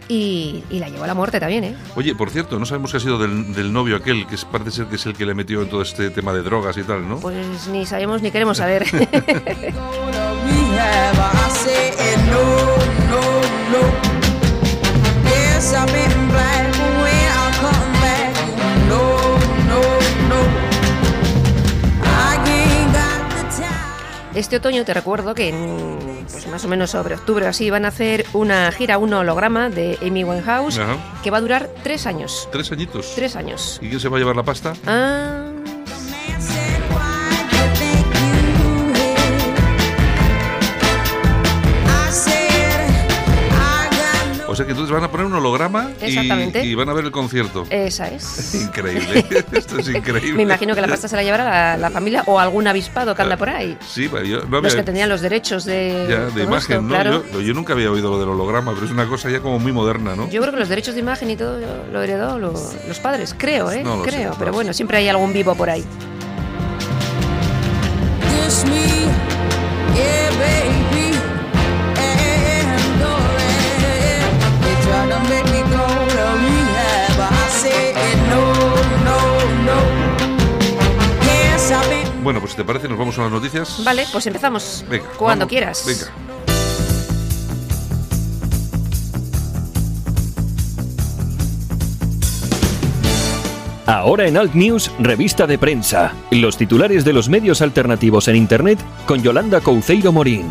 y, 0.10 0.64
y 0.70 0.80
la 0.80 0.90
llevó 0.90 1.06
a 1.06 1.08
la 1.08 1.14
muerte 1.14 1.40
también, 1.40 1.64
¿eh? 1.64 1.76
Oye, 1.96 2.16
por 2.16 2.32
cierto, 2.32 2.60
no 2.60 2.66
sabemos 2.66 2.92
qué 2.92 2.98
ha 2.98 3.00
sido 3.00 3.18
del, 3.20 3.54
del 3.54 3.72
novio 3.72 3.96
aquel, 3.96 4.28
que 4.28 4.36
parece 4.52 4.72
ser 4.72 4.88
que 4.88 4.96
es 4.96 5.06
el 5.06 5.14
que 5.14 5.26
le 5.26 5.36
metió 5.36 5.62
en 5.62 5.70
todo 5.70 5.84
este 5.84 6.10
tema 6.10 6.34
de 6.34 6.42
drogas 6.42 6.76
y 6.78 6.84
tal, 6.84 7.08
¿no? 7.08 7.20
Pues 7.20 7.68
ni 7.68 7.86
sabemos 7.86 8.22
ni 8.22 8.32
queremos 8.32 8.58
saber. 8.58 8.86
Este 24.40 24.56
otoño 24.56 24.86
te 24.86 24.94
recuerdo 24.94 25.36
que 25.36 25.50
en, 25.50 26.09
pues 26.32 26.48
más 26.48 26.64
o 26.66 26.68
menos 26.68 26.92
sobre 26.92 27.16
octubre 27.16 27.46
o 27.46 27.50
así 27.50 27.70
van 27.70 27.86
a 27.86 27.90
hacer 27.90 28.26
una 28.34 28.72
gira, 28.72 28.98
un 28.98 29.14
holograma 29.14 29.70
de 29.70 29.98
Amy 30.02 30.24
Winehouse 30.24 30.80
Ajá. 30.80 30.98
que 31.24 31.32
va 31.32 31.38
a 31.38 31.42
durar 31.42 31.70
tres 31.84 32.06
años. 32.06 32.48
Tres 32.52 32.72
añitos. 32.72 33.14
Tres 33.16 33.36
años. 33.36 33.80
¿Y 33.82 33.90
quién 33.90 34.00
se 34.00 34.10
va 34.10 34.18
a 34.18 34.20
llevar 34.20 34.36
la 34.36 34.44
pasta? 34.44 34.74
Ah, 34.86 35.49
sea 44.60 44.66
que 44.66 44.72
entonces 44.72 44.94
van 44.94 45.04
a 45.04 45.10
poner 45.12 45.26
un 45.26 45.34
holograma 45.34 45.90
y, 46.02 46.06
Exactamente. 46.06 46.64
y 46.66 46.76
van 46.76 46.90
a 46.90 46.94
ver 46.94 47.06
el 47.06 47.12
concierto. 47.12 47.66
esa 47.70 48.08
es. 48.08 48.56
Increíble, 48.64 49.26
esto 49.52 49.78
es 49.80 49.90
increíble. 49.90 50.34
Me 50.34 50.44
imagino 50.44 50.76
que 50.76 50.82
la 50.82 50.88
pasta 50.88 51.08
se 51.08 51.16
la 51.16 51.24
llevará 51.24 51.44
la, 51.46 51.78
la 51.78 51.90
familia 51.90 52.24
o 52.28 52.40
algún 52.40 52.68
avispado 52.68 53.16
que 53.16 53.22
anda 53.22 53.38
por 53.38 53.50
ahí. 53.50 53.78
Sí, 53.88 54.10
yo 54.26 54.44
no 54.46 54.62
Los 54.62 54.76
que 54.76 54.84
tenían 54.84 55.10
los 55.10 55.22
derechos 55.22 55.66
de, 55.66 56.06
ya, 56.10 56.20
de 56.26 56.32
todo 56.32 56.44
imagen, 56.44 56.76
esto, 56.76 56.82
¿no? 56.82 56.88
claro. 56.90 57.24
Yo, 57.34 57.42
yo 57.42 57.54
nunca 57.54 57.74
había 57.74 57.90
oído 57.92 58.10
lo 58.12 58.20
del 58.20 58.30
holograma, 58.30 58.74
pero 58.74 58.86
es 58.86 58.92
una 58.92 59.08
cosa 59.08 59.30
ya 59.30 59.40
como 59.40 59.60
muy 59.60 59.72
moderna, 59.72 60.16
¿no? 60.16 60.30
Yo 60.30 60.42
creo 60.42 60.54
que 60.54 60.60
los 60.60 60.70
derechos 60.70 60.94
de 60.96 61.00
imagen 61.02 61.30
y 61.30 61.36
todo 61.36 61.60
lo 61.92 62.02
heredó 62.04 62.38
lo- 62.40 62.54
los 62.88 63.00
padres, 63.00 63.36
creo, 63.38 63.72
¿eh? 63.72 63.84
No 63.84 63.98
lo 63.98 64.04
sé, 64.04 64.10
creo, 64.12 64.30
no 64.32 64.36
pero 64.38 64.52
bueno, 64.52 64.74
siempre 64.74 64.98
hay 64.98 65.08
algún 65.08 65.34
vivo 65.34 65.56
por 65.56 65.70
ahí. 65.70 65.84
Kiss 68.30 68.66
me, 68.66 68.86
yeah, 69.96 70.30
baby. 70.40 70.79
Bueno, 82.30 82.42
pues 82.42 82.52
si 82.52 82.58
te 82.58 82.64
parece, 82.64 82.88
nos 82.88 83.00
vamos 83.00 83.18
a 83.18 83.24
las 83.24 83.32
noticias. 83.32 83.84
Vale, 83.84 84.06
pues 84.12 84.28
empezamos. 84.28 84.86
Venga. 84.88 85.06
Cuando 85.18 85.46
vamos. 85.46 85.50
quieras. 85.50 85.84
Venga. 85.88 86.30
Ahora 93.88 94.28
en 94.28 94.38
Alt 94.38 94.54
News, 94.54 94.92
revista 95.00 95.48
de 95.48 95.58
prensa. 95.58 96.14
Los 96.30 96.58
titulares 96.58 97.04
de 97.04 97.14
los 97.14 97.30
medios 97.30 97.64
alternativos 97.64 98.28
en 98.28 98.36
Internet 98.36 98.78
con 99.08 99.24
Yolanda 99.24 99.62
Couceiro 99.62 100.12
Morín. 100.12 100.46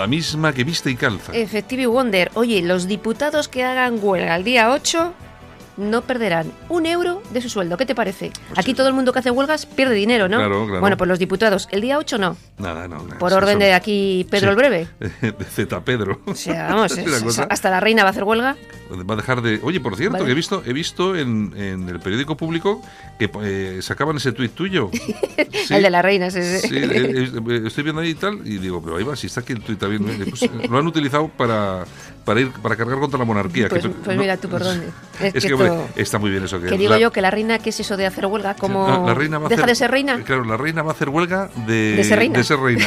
La 0.00 0.06
misma 0.06 0.54
que 0.54 0.64
viste 0.64 0.90
y 0.90 0.96
calza. 0.96 1.30
Effective 1.34 1.86
Wonder. 1.86 2.30
Oye, 2.34 2.62
los 2.62 2.86
diputados 2.88 3.48
que 3.48 3.64
hagan 3.64 3.98
huelga 4.00 4.34
el 4.34 4.44
día 4.44 4.70
8 4.70 5.12
no 5.76 6.00
perderán 6.02 6.50
un 6.70 6.86
euro 6.86 7.22
de 7.32 7.42
su 7.42 7.50
sueldo. 7.50 7.76
¿Qué 7.76 7.84
te 7.84 7.94
parece? 7.94 8.30
Aquí 8.56 8.72
todo 8.72 8.88
el 8.88 8.94
mundo 8.94 9.12
que 9.12 9.18
hace 9.18 9.30
huelgas 9.30 9.66
pierde 9.66 9.94
dinero, 9.94 10.26
¿no? 10.28 10.38
Pues 10.38 10.46
Claro, 10.48 10.64
claro. 10.66 10.80
Bueno, 10.80 10.96
pues 10.96 11.08
los 11.08 11.18
diputados 11.18 11.68
el 11.70 11.82
día 11.82 11.98
8 11.98 12.16
no. 12.16 12.36
Nada, 12.56 12.88
no. 12.88 13.02
nada, 13.02 13.18
Por 13.18 13.32
orden 13.34 13.52
son- 13.52 13.58
de 13.60 13.74
aquí 13.74 14.26
Pedro 14.30 14.46
Sí. 14.46 14.50
el 14.50 14.56
Breve. 14.56 14.88
De 15.20 15.44
Z 15.44 15.80
Pedro. 15.84 16.20
O 16.24 16.34
sea, 16.34 16.68
vamos, 16.68 16.92
Es 16.98 17.38
hasta 17.38 17.68
la 17.70 17.80
reina 17.80 18.02
va 18.02 18.08
a 18.08 18.12
hacer 18.12 18.24
huelga. 18.24 18.56
Va 18.90 19.14
a 19.14 19.16
dejar 19.16 19.40
de. 19.42 19.60
Oye, 19.62 19.80
por 19.80 19.96
cierto, 19.96 20.14
Vale. 20.14 20.24
que 20.26 20.32
he 20.32 20.34
visto, 20.34 20.62
he 20.66 20.72
visto 20.72 21.14
en, 21.16 21.52
en 21.56 21.88
el 21.88 22.00
periódico 22.00 22.36
público 22.36 22.82
que 23.18 23.30
eh, 23.42 23.78
sacaban 23.82 24.16
ese 24.16 24.32
tuit 24.32 24.52
tuyo. 24.54 24.90
Sí. 25.70 25.74
El 25.74 25.82
de 25.82 25.90
la 25.90 26.02
reina, 26.02 26.30
sí, 26.30 26.40
sí. 26.42 26.68
Sí, 26.68 26.76
eh, 26.76 27.30
eh, 27.48 27.62
estoy 27.66 27.84
viendo 27.84 28.00
ahí 28.00 28.10
y 28.10 28.14
tal, 28.14 28.40
y 28.44 28.58
digo, 28.58 28.82
pero 28.82 28.96
ahí 28.96 29.04
va, 29.04 29.14
si 29.14 29.26
está 29.28 29.40
aquí 29.40 29.52
el 29.52 29.60
tuit 29.60 29.78
también. 29.78 30.04
pues, 30.28 30.48
lo 30.68 30.78
han 30.78 30.86
utilizado 30.86 31.28
para, 31.28 31.84
para 32.24 32.40
ir 32.40 32.50
para 32.50 32.74
cargar 32.76 32.98
contra 32.98 33.18
la 33.18 33.24
monarquía. 33.24 33.68
Pues, 33.68 33.82
que- 33.82 33.88
pues 33.90 34.16
no- 34.16 34.22
mira 34.22 34.36
tú 34.36 34.48
por 34.48 34.60
dónde. 34.64 34.86
Es, 35.20 35.34
Es 35.36 35.44
que, 35.46 35.52
hombre, 35.54 35.70
está 35.96 36.18
muy 36.18 36.30
bien 36.30 36.44
eso. 36.44 36.60
Que, 36.60 36.68
Que 36.68 36.78
digo 36.78 36.90
la- 36.92 36.98
yo 36.98 37.12
que 37.12 37.20
la 37.20 37.30
reina, 37.30 37.58
¿qué 37.58 37.70
es 37.70 37.78
eso 37.78 37.96
de 37.96 38.06
hacer 38.06 38.26
huelga? 38.26 38.54
Como 38.54 38.88
la, 38.88 38.98
la 39.00 39.14
reina 39.14 39.38
va 39.38 39.46
a 39.46 39.48
deja 39.48 39.62
hacer- 39.62 39.68
de 39.70 39.74
ser 39.76 39.90
reina. 39.90 40.24
Claro, 40.24 40.44
la 40.44 40.56
reina 40.56 40.82
va 40.82 40.90
a 40.90 40.94
hacer 40.94 41.08
huelga 41.10 41.50
de, 41.66 41.96
De 41.96 42.04
ser 42.04 42.18
reina. 42.18 42.38
de 42.38 42.44
ser 42.44 42.58
reina. 42.58 42.86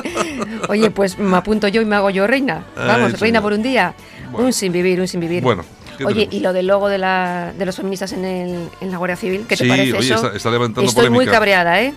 Oye, 0.68 0.90
pues 0.90 1.18
me 1.18 1.36
apunto 1.36 1.68
yo 1.68 1.82
y 1.82 1.84
me 1.84 1.96
hago 1.96 2.10
yo 2.10 2.26
reina. 2.26 2.64
Ay, 2.76 2.86
Vamos, 2.86 3.20
reina 3.20 3.42
por 3.42 3.52
un 3.52 3.62
día. 3.62 3.94
Bueno. 4.30 4.46
Un 4.46 4.52
sin 4.52 4.72
vivir, 4.72 5.00
un 5.00 5.06
sin 5.08 5.20
vivir. 5.20 5.33
Bueno, 5.42 5.64
¿qué 5.98 6.04
Oye, 6.04 6.28
y 6.30 6.40
lo 6.40 6.52
del 6.52 6.66
logo 6.66 6.88
de, 6.88 6.98
la, 6.98 7.52
de 7.56 7.66
los 7.66 7.76
feministas 7.76 8.12
en, 8.12 8.24
el, 8.24 8.68
en 8.80 8.90
la 8.90 8.96
Guardia 8.98 9.16
Civil, 9.16 9.46
¿qué 9.48 9.56
te 9.56 9.64
Sí, 9.64 9.68
parece 9.68 9.92
oye, 9.96 10.06
eso? 10.14 10.24
está- 10.26 10.36
está 10.36 10.50
levantando 10.50 10.88
Estoy 10.88 11.04
muy 11.04 11.10
polémica. 11.18 11.32
cabreada, 11.32 11.80
¿eh? 11.82 11.94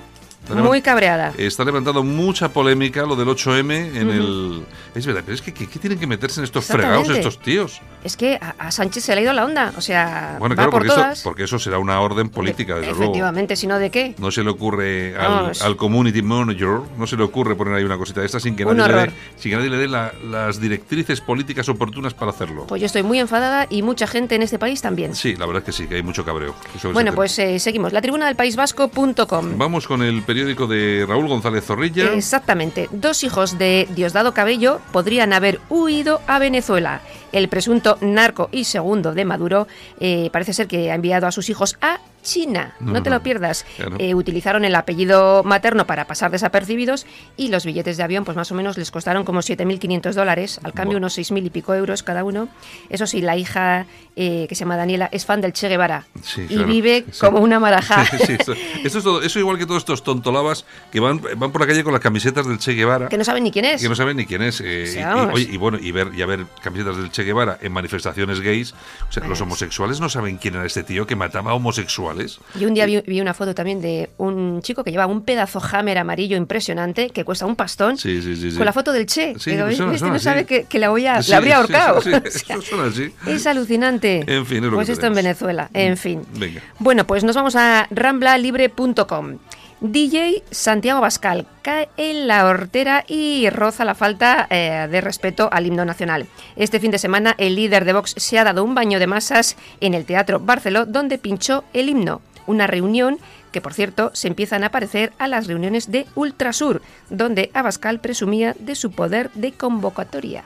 Está 0.50 0.62
Muy 0.62 0.82
cabreada. 0.82 1.34
Está 1.38 1.64
levantando 1.66 2.04
mucha 2.04 2.50
polémica 2.50 3.04
lo 3.04 3.16
del 3.16 3.28
8M 3.28 3.96
en 3.98 4.10
el... 4.10 4.64
Es 4.96 5.06
verdad, 5.06 5.22
pero 5.26 5.36
es 5.36 5.42
que 5.42 5.54
¿qué, 5.54 5.68
tienen 5.68 6.00
que 6.00 6.08
meterse 6.08 6.40
en 6.40 6.46
estos 6.46 6.66
fregados 6.66 7.10
estos 7.10 7.40
tíos? 7.40 7.82
Es 8.04 8.16
que 8.16 8.40
a, 8.42 8.56
a 8.58 8.72
Sánchez 8.72 9.04
se 9.04 9.14
le 9.16 9.22
ha 9.22 9.24
ido 9.26 9.34
la 9.34 9.44
onda. 9.46 9.74
O 9.78 9.82
sea, 9.82 10.38
Bueno, 10.40 10.54
va 10.54 10.56
claro, 10.56 10.72
por 10.72 10.80
porque, 10.80 10.88
esto- 10.90 11.02
todas. 11.02 11.22
porque 11.22 11.44
eso 11.44 11.60
será 11.60 11.80
una 11.80 12.00
orden 12.00 12.30
política, 12.30 12.76
desde 12.76 12.88
luego. 12.92 13.04
Efectivamente, 13.04 13.56
si 13.56 13.68
no, 13.68 13.78
¿de 13.80 13.90
qué? 13.92 14.16
No 14.20 14.32
se 14.32 14.44
le 14.44 14.50
ocurre 14.50 15.18
al, 15.18 15.52
al 15.62 15.76
community 15.76 16.22
manager, 16.22 16.80
no 16.98 17.06
se 17.08 17.18
le 17.18 17.24
ocurre 17.24 17.56
poner 17.56 17.74
ahí 17.74 17.84
una 17.84 17.98
cosita 17.98 18.22
de 18.22 18.28
esta 18.28 18.40
sin 18.40 18.56
que 18.56 18.64
Un 18.66 18.78
nadie, 18.78 18.88
le 18.90 18.94
dé, 18.98 19.02
horror. 19.04 19.14
sin 19.38 19.52
que 19.52 19.58
nadie 19.58 19.70
le 19.70 19.78
dé 19.78 19.88
la- 19.88 20.14
las 20.24 20.62
directrices 20.62 21.20
políticas 21.22 21.68
oportunas 21.70 22.14
para 22.14 22.32
hacerlo. 22.32 22.66
Pues 22.68 22.80
yo 22.82 22.86
estoy 22.86 23.04
muy 23.04 23.20
enfadada 23.20 23.68
y 23.70 23.82
mucha 23.82 24.08
gente 24.08 24.36
en 24.36 24.44
este 24.44 24.58
país 24.60 24.82
también. 24.82 25.14
Sí, 25.16 25.36
la 25.36 25.46
verdad 25.46 25.64
es 25.64 25.66
que 25.66 25.72
sí, 25.84 25.88
que 25.88 25.96
hay 25.96 26.04
mucho 26.04 26.24
cabreo. 26.24 26.56
Bueno, 26.94 27.14
pues 27.14 27.38
eh, 27.40 27.60
seguimos. 27.60 27.92
La 27.94 28.02
tribuna 28.02 28.26
del 28.28 28.36
País 28.36 28.56
Vasco.com. 28.56 29.58
Vamos 29.58 29.88
con 29.88 30.02
el 30.02 30.22
periódico 30.24 30.37
de 30.46 31.06
Raúl 31.08 31.28
González 31.28 31.66
Zorrilla. 31.66 32.14
Exactamente. 32.14 32.90
Dos 32.92 33.24
hijos 33.24 33.58
de 33.58 33.88
Diosdado 33.96 34.34
Cabello 34.34 34.80
podrían 34.92 35.34
haber 35.34 35.60
huido 35.70 36.22
a 36.28 36.40
Venezuela. 36.40 37.02
El 37.32 37.50
presunto 37.50 37.98
narco 38.02 38.50
y 38.52 38.64
segundo 38.64 39.14
de 39.14 39.26
Maduro 39.26 39.68
eh, 40.00 40.30
parece 40.32 40.54
ser 40.54 40.68
que 40.68 40.92
ha 40.92 40.96
enviado 40.96 41.28
a 41.28 41.32
sus 41.32 41.50
hijos 41.50 41.78
a 41.82 42.00
China. 42.24 42.74
No, 42.82 42.94
No, 42.94 43.04
te 43.04 43.10
lo 43.10 43.22
pierdas. 43.24 43.66
Claro. 43.78 43.96
Eh, 44.00 44.14
utilizaron 44.14 44.66
el 44.66 44.76
apellido 44.76 45.44
materno 45.44 45.86
para 45.88 46.06
pasar 46.08 46.30
desapercibidos 46.32 47.06
y 47.38 47.48
los 47.50 47.64
billetes 47.66 47.96
de 47.96 48.04
avión, 48.04 48.26
pues 48.26 48.36
más 48.36 48.52
o 48.52 48.56
menos 48.56 48.78
les 48.78 48.92
costaron 48.92 49.24
como 49.24 49.40
7.500 49.40 50.14
dólares, 50.14 50.60
al 50.64 50.74
cambio 50.74 50.96
Buah. 50.98 51.04
unos 51.08 51.18
6.000 51.18 51.46
y 51.46 51.50
pico 51.50 51.74
euros 51.74 52.04
cada 52.04 52.24
uno. 52.26 52.50
Eso 52.90 53.08
sí, 53.08 53.22
la 53.22 53.38
hija 53.38 53.86
eh, 54.18 54.46
que 54.50 54.56
se 54.56 54.62
llama 54.62 54.76
Daniela 54.76 55.08
es 55.12 55.26
fan 55.26 55.40
del 55.42 55.54
Che 55.54 55.70
Guevara 55.70 56.06
Sí, 56.22 56.42
y 56.50 56.56
claro. 56.56 56.68
vive 56.68 57.06
Sí. 57.12 57.20
como 57.22 57.40
una 57.40 57.60
marajá. 57.60 58.06
Sí, 58.26 58.34
esto 58.34 58.54
es 58.98 59.04
todo- 59.04 59.22
eso 59.22 59.40
igual 59.40 59.58
que 59.58 59.66
todos 59.66 59.80
estos 59.84 60.04
tontolabas 60.04 60.66
que 60.92 61.00
van, 61.00 61.22
van 61.38 61.52
por 61.52 61.62
la 61.62 61.68
calle 61.68 61.84
con 61.84 61.94
las 61.94 62.02
camisetas 62.02 62.46
del 62.48 62.58
Che 62.58 62.74
Guevara. 62.74 63.08
que 63.10 63.18
no 63.18 63.24
saben 63.24 63.44
ni 63.44 63.52
quién 63.52 63.66
es. 63.66 63.82
que 63.82 63.88
no 63.90 63.96
saben 63.96 64.18
ni 64.18 64.26
quién 64.26 64.42
es. 64.42 64.60
eh, 64.62 64.84
O 64.84 64.92
sea, 64.92 65.02
y- 65.02 65.14
y, 65.14 65.16
vamos. 65.16 65.34
oye, 65.36 65.48
y 65.52 65.58
bueno, 65.58 65.78
y 65.80 65.92
ver, 65.92 66.10
y 66.14 66.22
a 66.22 66.26
ver 66.26 66.46
camisetas 66.62 66.98
del 66.98 67.10
Che 67.12 67.24
Guevara 67.28 67.60
en 67.62 67.72
manifestaciones 67.72 68.40
gays. 68.42 68.74
O 69.08 69.12
sea, 69.12 69.22
los 69.22 69.30
Pues. 69.38 69.42
homosexuales 69.42 70.00
no 70.00 70.10
saben 70.10 70.38
quién 70.38 70.56
era 70.56 70.66
este 70.66 70.82
tío 70.84 71.06
que 71.06 71.16
mataba 71.16 71.52
a 71.52 71.54
homosexuales. 71.54 72.40
Yo 72.60 72.68
un 72.68 72.74
día 72.74 72.86
vi, 72.88 73.02
vi 73.02 73.22
una 73.22 73.34
foto 73.36 73.54
también 73.54 73.80
de 73.82 74.10
un 74.18 74.62
chico 74.64 74.84
que 74.84 74.92
lleva 74.92 75.06
un 75.06 75.22
pedazo 75.22 75.62
hammer 75.72 75.98
amarillo 76.00 76.36
impresionante 76.38 77.10
que 77.12 77.24
cuesta 77.24 77.46
un 77.46 77.56
pastón. 77.56 77.98
Sí, 77.98 78.22
sí, 78.22 78.36
sí. 78.36 78.56
Con 78.58 78.66
la 78.66 78.74
foto 78.74 78.92
del 78.92 79.06
Che. 79.06 79.28
Digo, 79.28 79.38
suena- 79.46 79.70
este 79.72 79.98
suena 80.00 80.14
no 80.14 80.20
sabe 80.20 80.46
que, 80.46 80.64
que 80.66 80.80
la, 80.80 80.90
voy 80.90 81.06
a- 81.06 81.20
la 81.22 81.38
habría 81.38 81.58
ahorcado. 81.58 82.02
sí, 82.02 82.12
O 82.16 82.92
sea, 82.92 83.10
es 83.28 83.46
alucinante. 83.48 84.24
En 84.28 84.46
fin, 84.46 84.58
es 84.64 84.64
lo 84.72 84.72
pues 84.78 84.88
que 84.88 84.94
esto 84.94 85.06
en. 85.08 85.14
Venezuela. 85.14 85.70
En 85.74 85.98
fin. 85.98 86.24
Venga. 86.36 86.62
Bueno, 86.80 87.06
pues 87.06 87.24
nos 87.24 87.36
vamos 87.36 87.56
a 87.56 87.88
ramblalibre.com. 87.92 89.38
DJ 89.80 90.44
Santiago 90.50 91.02
Bascal 91.02 91.46
cae 91.62 91.88
en 91.98 92.28
la 92.28 92.46
hortera 92.48 93.06
y 93.08 93.48
roza 93.52 93.86
la 93.86 93.94
falta 93.94 94.48
eh, 94.50 94.88
de 94.90 95.02
respeto 95.02 95.50
al 95.52 95.68
himno 95.68 95.86
nacional. 95.86 96.26
Este 96.56 96.80
fin 96.80 96.90
de 96.90 96.98
semana 96.98 97.36
el 97.38 97.56
líder 97.56 97.86
de 97.86 97.94
Vox 97.94 98.16
se 98.18 98.40
ha 98.40 98.44
dado 98.44 98.64
un 98.64 98.74
baño 98.74 98.98
de 98.98 99.06
masas 99.06 99.56
en 99.80 99.94
el 99.94 100.06
Teatro 100.06 100.40
Barceló 100.40 100.88
donde 100.88 101.20
pinchó 101.20 101.64
el 101.74 101.90
himno. 101.90 102.22
Una 102.48 102.66
reunión 102.66 103.20
que, 103.52 103.62
por 103.62 103.74
cierto, 103.74 104.10
se 104.14 104.28
empiezan 104.28 104.64
a 104.64 104.72
parecer 104.72 105.14
a 105.20 105.28
las 105.28 105.46
reuniones 105.46 105.92
de 105.92 106.08
Ultrasur, 106.16 106.82
donde 107.10 107.52
Abascal 107.54 108.00
presumía 108.00 108.56
de 108.58 108.74
su 108.74 108.92
poder 108.92 109.30
de 109.34 109.52
convocatoria. 109.52 110.44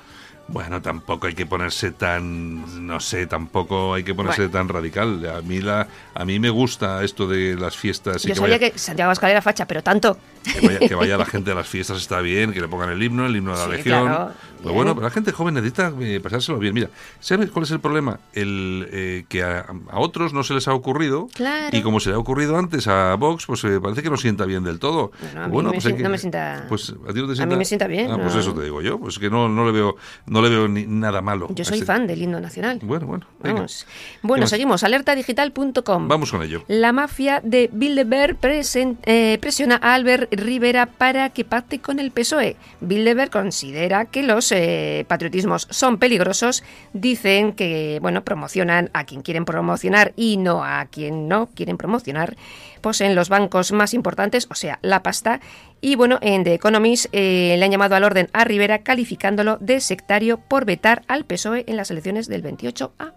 Bueno, 0.47 0.81
tampoco 0.81 1.27
hay 1.27 1.33
que 1.33 1.45
ponerse 1.45 1.91
tan, 1.91 2.85
no 2.85 2.99
sé, 2.99 3.25
tampoco 3.25 3.93
hay 3.93 4.03
que 4.03 4.13
ponerse 4.13 4.41
Bueno. 4.47 4.51
tan 4.51 4.67
radical. 4.67 5.25
A 5.33 5.41
mí 5.41 5.61
la, 5.61 5.87
a 6.13 6.25
mí 6.25 6.39
me 6.39 6.49
gusta 6.49 7.01
esto 7.05 7.25
de 7.25 7.55
las 7.55 7.77
fiestas 7.77 8.25
y 8.25 8.27
Yo 8.27 8.33
que 8.33 8.39
sabía 8.41 8.57
vaya, 8.57 8.71
que 8.71 8.77
Santiago 8.77 9.07
Abascal 9.07 9.31
era 9.31 9.41
facha, 9.41 9.65
pero 9.65 9.81
tanto. 9.81 10.17
que 10.43 10.59
vaya- 10.67 10.79
que 10.79 10.95
vaya 10.95 11.17
la 11.17 11.25
gente 11.25 11.51
a 11.51 11.55
las 11.55 11.67
fiestas 11.67 11.97
está 11.99 12.19
bien, 12.19 12.51
que 12.51 12.59
le 12.59 12.67
pongan 12.67 12.89
el 12.89 13.01
himno, 13.01 13.25
el 13.25 13.35
himno 13.35 13.53
de 13.53 13.59
la 13.59 13.65
Sí, 13.65 13.71
legión. 13.77 14.07
claro, 14.07 14.31
Bueno, 14.63 14.93
pero 14.95 15.05
la 15.07 15.11
gente 15.11 15.31
joven 15.31 15.53
necesita 15.55 15.91
eh, 15.99 16.19
pasárselo 16.21 16.57
bien. 16.59 16.73
Mira, 16.73 16.89
¿sabes 17.19 17.49
cuál 17.51 17.63
es 17.63 17.71
el 17.71 17.79
problema? 17.79 18.19
El 18.33 18.87
eh, 18.91 19.25
que 19.29 19.43
a, 19.43 19.65
a 19.89 19.99
otros 19.99 20.33
no 20.33 20.43
se 20.43 20.53
les 20.53 20.67
ha 20.67 20.73
ocurrido 20.73 21.27
Claro. 21.33 21.75
y 21.75 21.81
como 21.81 21.99
se 21.99 22.09
le 22.09 22.15
ha 22.15 22.19
ocurrido 22.19 22.57
antes 22.57 22.87
a 22.87 23.15
Vox, 23.15 23.45
pues 23.45 23.63
eh, 23.63 23.79
parece 23.81 24.03
que 24.03 24.09
no 24.09 24.17
sienta 24.17 24.45
bien 24.45 24.63
del 24.63 24.79
todo. 24.79 25.11
Bueno, 25.49 25.69
a 25.69 25.71
mí 25.73 25.77
me 25.77 25.77
hay 25.77 25.81
sien- 25.81 26.01
no 26.03 26.09
me 26.09 26.17
sienta- 26.17 26.65
Pues 26.69 26.89
a 26.89 27.13
ti 27.13 27.19
no 27.21 27.25
te 27.27 27.33
a 27.33 27.35
sienta. 27.35 27.45
mí 27.55 27.55
me 27.57 27.65
sienta 27.65 27.87
bien, 27.87 28.11
Ah, 28.11 28.17
pues 28.21 28.35
eso 28.35 28.53
te 28.53 28.63
digo 28.63 28.81
yo, 28.81 28.99
pues 28.99 29.17
que 29.19 29.29
no, 29.29 29.49
no 29.49 29.65
le 29.65 29.71
veo, 29.71 29.95
no 30.27 30.41
le 30.41 30.49
veo 30.49 30.67
ni 30.67 30.85
nada 30.85 31.21
malo. 31.21 31.47
Yo 31.53 31.65
soy 31.65 31.75
este- 31.79 31.85
fan 31.85 32.07
del 32.07 32.21
himno 32.21 32.39
nacional. 32.39 32.79
Bueno, 32.83 33.07
bueno. 33.07 33.25
venga. 33.41 33.55
Vamos. 33.55 33.85
Bueno, 34.21 34.47
seguimos. 34.47 34.83
Alertadigital.com. 34.83 36.07
Vamos 36.07 36.31
con 36.31 36.41
ello. 36.43 36.63
La 36.67 36.91
mafia 36.91 37.41
de 37.43 37.69
Bilderberg 37.71 38.37
presen- 38.39 38.97
eh, 39.03 39.37
presiona 39.41 39.79
a 39.81 39.93
Albert 39.93 40.33
Rivera 40.33 40.85
para 40.85 41.29
que 41.29 41.45
pacte 41.45 41.79
con 41.79 41.99
el 41.99 42.11
PSOE. 42.11 42.55
Bilderberg 42.81 43.31
considera 43.31 44.05
que 44.05 44.23
los 44.23 44.50
eh, 44.51 45.05
patriotismos 45.07 45.67
son 45.69 45.97
peligrosos. 45.97 46.63
Dicen 46.93 47.53
que, 47.53 47.99
bueno, 48.01 48.23
promocionan 48.23 48.89
a 48.93 49.05
quien 49.05 49.21
quieren 49.21 49.45
promocionar 49.45 50.13
y 50.15 50.37
no 50.37 50.63
a 50.63 50.85
quien 50.85 51.27
no 51.27 51.47
quieren 51.55 51.77
promocionar. 51.77 52.35
Poseen 52.81 53.15
los 53.15 53.29
bancos 53.29 53.71
más 53.71 53.93
importantes, 53.93 54.47
o 54.49 54.55
sea, 54.55 54.79
la 54.81 55.03
pasta. 55.03 55.39
Y 55.81 55.95
bueno, 55.95 56.19
en 56.21 56.43
The 56.43 56.53
Economist 56.55 57.07
eh, 57.11 57.55
le 57.57 57.65
han 57.65 57.71
llamado 57.71 57.95
al 57.95 58.03
orden 58.03 58.29
a 58.33 58.43
Rivera 58.43 58.79
calificándolo 58.79 59.57
de 59.59 59.79
sectario 59.81 60.37
por 60.37 60.65
vetar 60.65 61.03
al 61.07 61.25
PSOE 61.25 61.63
en 61.67 61.77
las 61.77 61.91
elecciones 61.91 62.27
del 62.27 62.43
28A. 62.43 63.13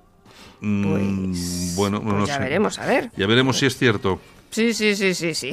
Mm, 0.60 0.82
Pues, 1.30 1.74
bueno, 1.76 1.98
no, 1.98 2.04
pues 2.04 2.14
no 2.16 2.26
ya 2.26 2.34
sé. 2.34 2.40
veremos, 2.40 2.78
a 2.78 2.86
ver. 2.86 3.10
Ya 3.16 3.26
veremos 3.26 3.58
si 3.58 3.66
es 3.66 3.76
cierto. 3.76 4.20
Sí, 4.54 4.72
sí, 4.72 4.94
sí, 4.94 5.14
sí, 5.14 5.34
sí. 5.34 5.50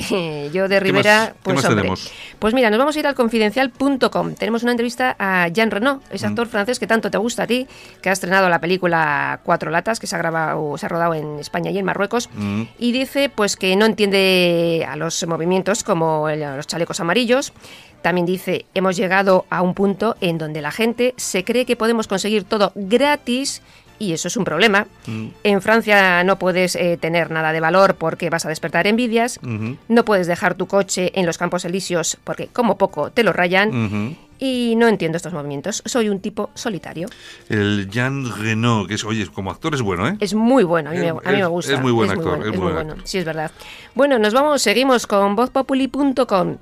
Yo 0.54 0.68
de 0.68 0.76
¿Qué 0.76 0.80
Rivera, 0.80 1.18
más- 1.20 1.28
qué 1.30 1.36
pues 1.42 1.66
hombre. 1.66 1.92
Pues 2.38 2.54
mira, 2.54 2.70
nos 2.70 2.78
vamos 2.78 2.96
a 2.96 3.00
ir 3.00 3.08
al 3.08 3.16
confidencial.com. 3.16 4.36
Tenemos 4.36 4.62
una 4.64 4.72
entrevista 4.74 5.16
a 5.18 5.48
Jean 5.48 5.72
Renault, 5.72 6.04
Mm. 6.04 6.14
ese 6.16 6.28
actor 6.28 6.48
francés 6.48 6.78
que 6.80 6.86
tanto 6.88 7.10
te 7.10 7.18
gusta 7.18 7.44
a 7.44 7.48
ti, 7.48 7.68
que 8.02 8.10
ha 8.10 8.14
estrenado 8.14 8.48
la 8.50 8.60
película 8.60 9.40
Cuatro 9.44 9.72
latas, 9.72 10.00
que 10.00 10.06
se 10.08 10.16
ha 10.16 10.20
grabado, 10.20 10.78
se 10.78 10.86
ha 10.86 10.90
rodado 10.90 11.14
en 11.16 11.40
España 11.40 11.72
y 11.72 11.78
en 11.80 11.86
Marruecos, 11.86 12.30
Mm. 12.34 12.64
y 12.78 12.92
dice 12.92 13.30
pues 13.34 13.56
que 13.56 13.76
no 13.76 13.86
entiende 13.86 14.86
a 14.88 14.96
los 14.96 15.26
movimientos 15.28 15.84
como 15.84 16.30
el- 16.30 16.42
los 16.42 16.68
chalecos 16.68 17.00
amarillos. 17.00 17.54
También 18.02 18.26
dice, 18.26 18.66
hemos 18.74 18.98
llegado 18.98 19.46
a 19.52 19.62
un 19.62 19.76
punto 19.76 20.16
en 20.22 20.38
donde 20.40 20.62
la 20.62 20.72
gente 20.72 21.14
se 21.18 21.44
cree 21.44 21.66
que 21.66 21.76
podemos 21.76 22.08
conseguir 22.08 22.44
todo 22.46 22.72
gratis 22.76 23.62
y 24.02 24.14
eso 24.14 24.28
es 24.28 24.36
un 24.38 24.44
problema. 24.44 24.88
Mm. 25.06 25.28
En 25.44 25.62
Francia 25.62 26.24
no 26.24 26.40
puedes 26.40 26.76
eh, 26.76 26.98
tener 27.00 27.30
nada 27.32 27.54
de 27.54 27.60
valor 27.60 27.96
porque 27.96 28.30
vas 28.30 28.46
a 28.46 28.50
despertar 28.50 28.88
envidias. 28.88 29.40
No 29.88 30.06
puedes 30.06 30.28
dejar 30.28 30.56
tu 30.56 30.66
coche 30.68 31.12
en 31.14 31.26
los 31.26 31.38
campos 31.38 31.66
elíseos 31.66 32.18
porque 32.24 32.48
como 32.48 32.78
poco 32.78 33.12
te 33.12 33.24
lo 33.24 33.32
rayan. 33.34 34.18
Y 34.44 34.74
no 34.76 34.88
entiendo 34.88 35.18
estos 35.18 35.34
movimientos. 35.34 35.84
Soy 35.86 36.10
un 36.10 36.20
tipo 36.20 36.50
solitario. 36.56 37.08
El 37.48 37.88
Jean 37.92 38.26
Reno, 38.42 38.88
que 38.88 38.96
es, 38.96 39.04
oye, 39.06 39.28
como 39.28 39.52
actor 39.52 39.76
es 39.76 39.84
bueno, 39.84 40.08
¿eh? 40.08 40.18
Es 40.20 40.34
muy 40.34 40.64
bueno, 40.64 40.90
a 40.90 40.94
mí, 40.94 40.98
me, 41.00 41.10
Es- 41.10 41.14
a 41.26 41.32
mí 41.32 41.38
me 41.38 41.46
gusta. 41.46 41.74
es 41.74 41.80
muy 41.80 41.92
buen 41.92 42.10
actor, 42.10 42.40
bueno, 42.40 42.46
es 42.46 42.50
muy 42.50 42.58
muy 42.58 42.72
buen 42.74 42.88
bueno. 42.88 43.02
Sí, 43.06 43.20
es 43.20 43.26
verdad. 43.26 43.52
Bueno, 43.94 44.18
nos 44.18 44.34
vamos, 44.34 44.64
seguimos 44.64 45.06
con 45.06 45.36
vozpopuli.com. 45.36 46.58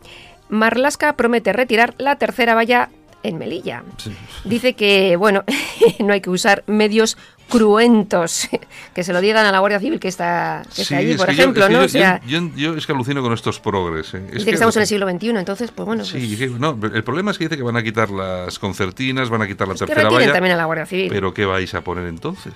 Marlasca 0.50 1.14
promete 1.14 1.54
retirar 1.54 1.94
la 2.00 2.18
tercera 2.18 2.54
valla 2.56 2.90
en 3.24 3.38
Melilla. 3.38 3.84
Sí. 3.98 4.16
Dice 4.46 4.74
que, 4.74 5.16
bueno, 5.16 5.44
no 6.00 6.14
hay 6.14 6.22
que 6.22 6.30
usar 6.30 6.64
medios 6.68 7.18
cruentos, 7.50 8.48
que 8.94 9.04
se 9.04 9.12
lo 9.12 9.22
digan 9.22 9.46
a 9.46 9.52
la 9.52 9.60
Guardia 9.60 9.80
Civil 9.80 10.00
que 10.00 10.08
está, 10.08 10.62
que 10.76 10.84
está 10.84 10.98
allí, 10.98 11.12
es 11.12 11.18
por 11.18 11.28
que 11.28 11.36
yo- 11.36 11.42
ejemplo, 11.44 11.64
es 11.66 11.68
que 11.70 11.74
¿no? 11.74 11.80
yo, 11.80 11.86
o 11.86 11.90
sea, 11.90 12.22
yo- 12.28 12.40
yo- 12.40 12.56
yo 12.56 12.76
es 12.76 12.86
que 12.86 12.92
alucino 12.94 13.22
con 13.24 13.34
estos 13.34 13.60
progres. 13.60 14.14
¿eh? 14.14 14.22
Es 14.28 14.34
dice 14.34 14.46
que 14.46 14.52
estamos 14.52 14.76
en 14.76 14.82
el 14.84 14.88
siglo 14.88 15.10
XXI, 15.10 15.30
entonces, 15.30 15.72
pues 15.72 15.86
bueno, 15.86 16.06
Sí, 16.06 16.36
pues, 16.38 16.52
no, 16.60 16.78
el 16.94 17.04
problema 17.04 17.32
es 17.32 17.38
que 17.38 17.46
dice 17.46 17.58
que 17.58 17.64
van 17.64 17.76
a 17.78 17.84
quitar 17.84 18.12
las 18.12 18.60
concertinas, 18.60 19.30
van 19.30 19.42
a 19.42 19.48
quitar 19.48 19.68
la 19.68 19.74
tercera 19.76 20.10
valla. 20.10 20.32
también 20.32 20.54
a 20.54 20.58
la 20.58 20.66
Guardia 20.66 20.86
Civil. 20.86 21.10
Pero 21.10 21.34
¿qué 21.34 21.46
vais 21.46 21.74
a 21.74 21.82
poner 21.82 22.06
entonces? 22.06 22.54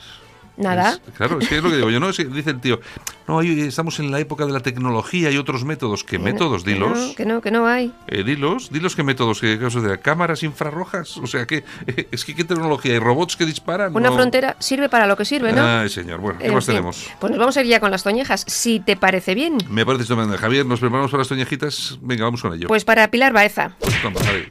Nada. 0.58 0.92
Es- 0.92 1.14
claro, 1.18 1.40
es 1.40 1.48
que 1.48 1.58
es 1.58 1.64
lo 1.64 1.70
que 1.70 1.78
digo 1.78 1.90
yo. 1.90 2.00
No, 2.00 2.10
Es 2.10 2.18
que 2.18 2.26
dice 2.26 2.52
el 2.52 2.60
tío, 2.62 2.80
no, 3.28 3.42
estamos 3.42 4.00
en 4.00 4.12
la 4.12 4.20
época 4.20 4.46
de 4.46 4.52
la 4.52 4.60
tecnología 4.60 5.32
y 5.32 5.38
otros 5.38 5.64
métodos. 5.66 6.04
¿Qué 6.04 6.12
Que 6.12 6.18
no- 6.20 6.24
métodos? 6.26 6.64
que 6.64 6.72
Dilos. 6.74 6.98
no, 6.98 7.16
que 7.16 7.26
no, 7.26 7.42
que 7.42 7.52
no 7.52 7.66
hay. 7.68 7.92
Eh, 8.08 8.24
dilos, 8.24 8.70
dilos 8.72 8.96
qué 8.96 9.04
métodos, 9.04 9.40
qué 9.42 9.58
casos 9.58 9.82
de 9.84 10.00
cámaras 10.00 10.44
infrarrojas, 10.44 11.18
o 11.18 11.26
sea, 11.28 11.48
que 11.48 11.64
es 12.12 12.24
que 12.26 12.36
qué 12.36 12.44
tecnología, 12.44 12.94
hay 12.94 13.00
robots 13.00 13.36
que 13.36 13.46
disparan. 13.46 13.96
Una 13.96 14.10
No. 14.10 14.16
frontera 14.16 14.56
sirve 14.60 14.90
para 14.90 15.08
lo 15.08 15.18
que 15.18 15.26
sirve, 15.26 15.54
¿no? 15.54 15.62
Ay, 15.66 15.90
señor, 15.90 16.20
bueno, 16.20 16.40
¿qué 16.40 16.48
En 16.48 16.54
más 16.54 16.66
fin. 16.66 16.76
tenemos? 16.76 17.08
Pues 17.20 17.32
nos 17.32 17.40
vamos 17.40 17.58
a 17.58 17.62
ir 17.62 17.68
ya 17.68 17.80
con 17.80 17.90
las 17.92 18.04
toñejas, 18.04 18.44
si 18.48 18.80
te 18.80 18.96
parece 18.96 19.34
bien. 19.36 19.58
Me 19.70 19.86
parece 19.86 20.04
estupendo. 20.04 20.38
Javier, 20.38 20.66
¿nos 20.66 20.80
preparamos 20.80 21.10
para 21.12 21.22
las 21.22 21.30
toñejitas? 21.30 21.98
Venga, 22.02 22.26
vamos 22.26 22.42
con 22.42 22.54
ello. 22.54 22.68
Pues 22.68 22.84
para 22.86 23.08
Pilar 23.10 23.34
Baeza, 23.34 23.72
Pues 23.80 24.02
toma, 24.02 24.20
Javi. 24.24 24.44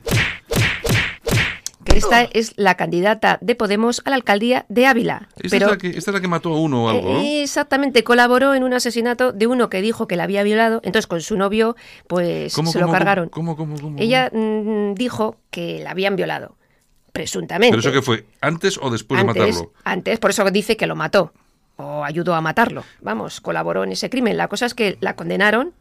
Que 1.85 1.99
esta 1.99 2.23
es 2.23 2.55
la 2.57 2.77
candidata 2.77 3.39
de 3.41 3.55
Podemos 3.55 4.03
a 4.05 4.11
la 4.11 4.17
alcaldía 4.17 4.67
de 4.69 4.87
Ávila. 4.87 5.29
Esta, 5.37 5.57
pero 5.57 5.67
es 5.67 5.73
la 5.73 5.79
que, 5.79 5.89
esta 5.89 6.11
es 6.11 6.15
la 6.15 6.21
que 6.21 6.29
mató 6.29 6.53
a 6.53 6.61
uno 6.61 6.85
o 6.85 6.89
algo, 6.89 7.13
¿no? 7.15 7.21
eh, 7.21 7.43
exactamente, 7.43 8.05
colaboró 8.05 8.55
en 8.55 8.65
un 8.65 8.75
asesinato 8.75 9.33
de 9.33 9.47
uno 9.47 9.71
que 9.71 9.83
dijo 9.83 10.07
que 10.07 10.17
la 10.17 10.25
había 10.25 10.43
violado, 10.43 10.81
entonces 10.85 11.07
con 11.07 11.21
su 11.21 11.37
novio 11.37 11.77
pues 12.07 12.55
¿Cómo, 12.55 12.71
se 12.71 12.81
lo 12.81 12.91
cargaron. 12.91 13.29
¿Cómo, 13.29 13.57
cómo, 13.57 13.77
cómo? 13.81 13.99
Ella 13.99 14.31
mm, 14.33 14.95
dijo 14.95 15.37
que 15.51 15.81
la 15.81 15.91
habían 15.91 16.17
violado, 16.17 16.57
presuntamente. 17.13 17.77
¿Pero 17.77 17.81
eso 17.81 17.93
qué 17.93 18.03
fue? 18.03 18.27
¿Antes 18.41 18.79
o 18.81 18.91
después 18.91 19.21
antes, 19.21 19.35
de 19.35 19.41
matarlo? 19.41 19.73
Antes, 19.85 20.19
por 20.19 20.31
eso 20.31 20.51
dice 20.51 20.77
que 20.77 20.87
lo 20.87 20.97
mató 20.97 21.33
o 21.77 22.05
ayudó 22.05 22.35
a 22.35 22.41
matarlo. 22.41 22.85
Vamos, 23.01 23.41
colaboró 23.41 23.85
en 23.85 23.93
ese 23.93 24.11
crimen. 24.11 24.37
La 24.37 24.49
cosa 24.49 24.67
es 24.67 24.75
que 24.75 24.97
la 25.01 25.17
condenaron, 25.17 25.73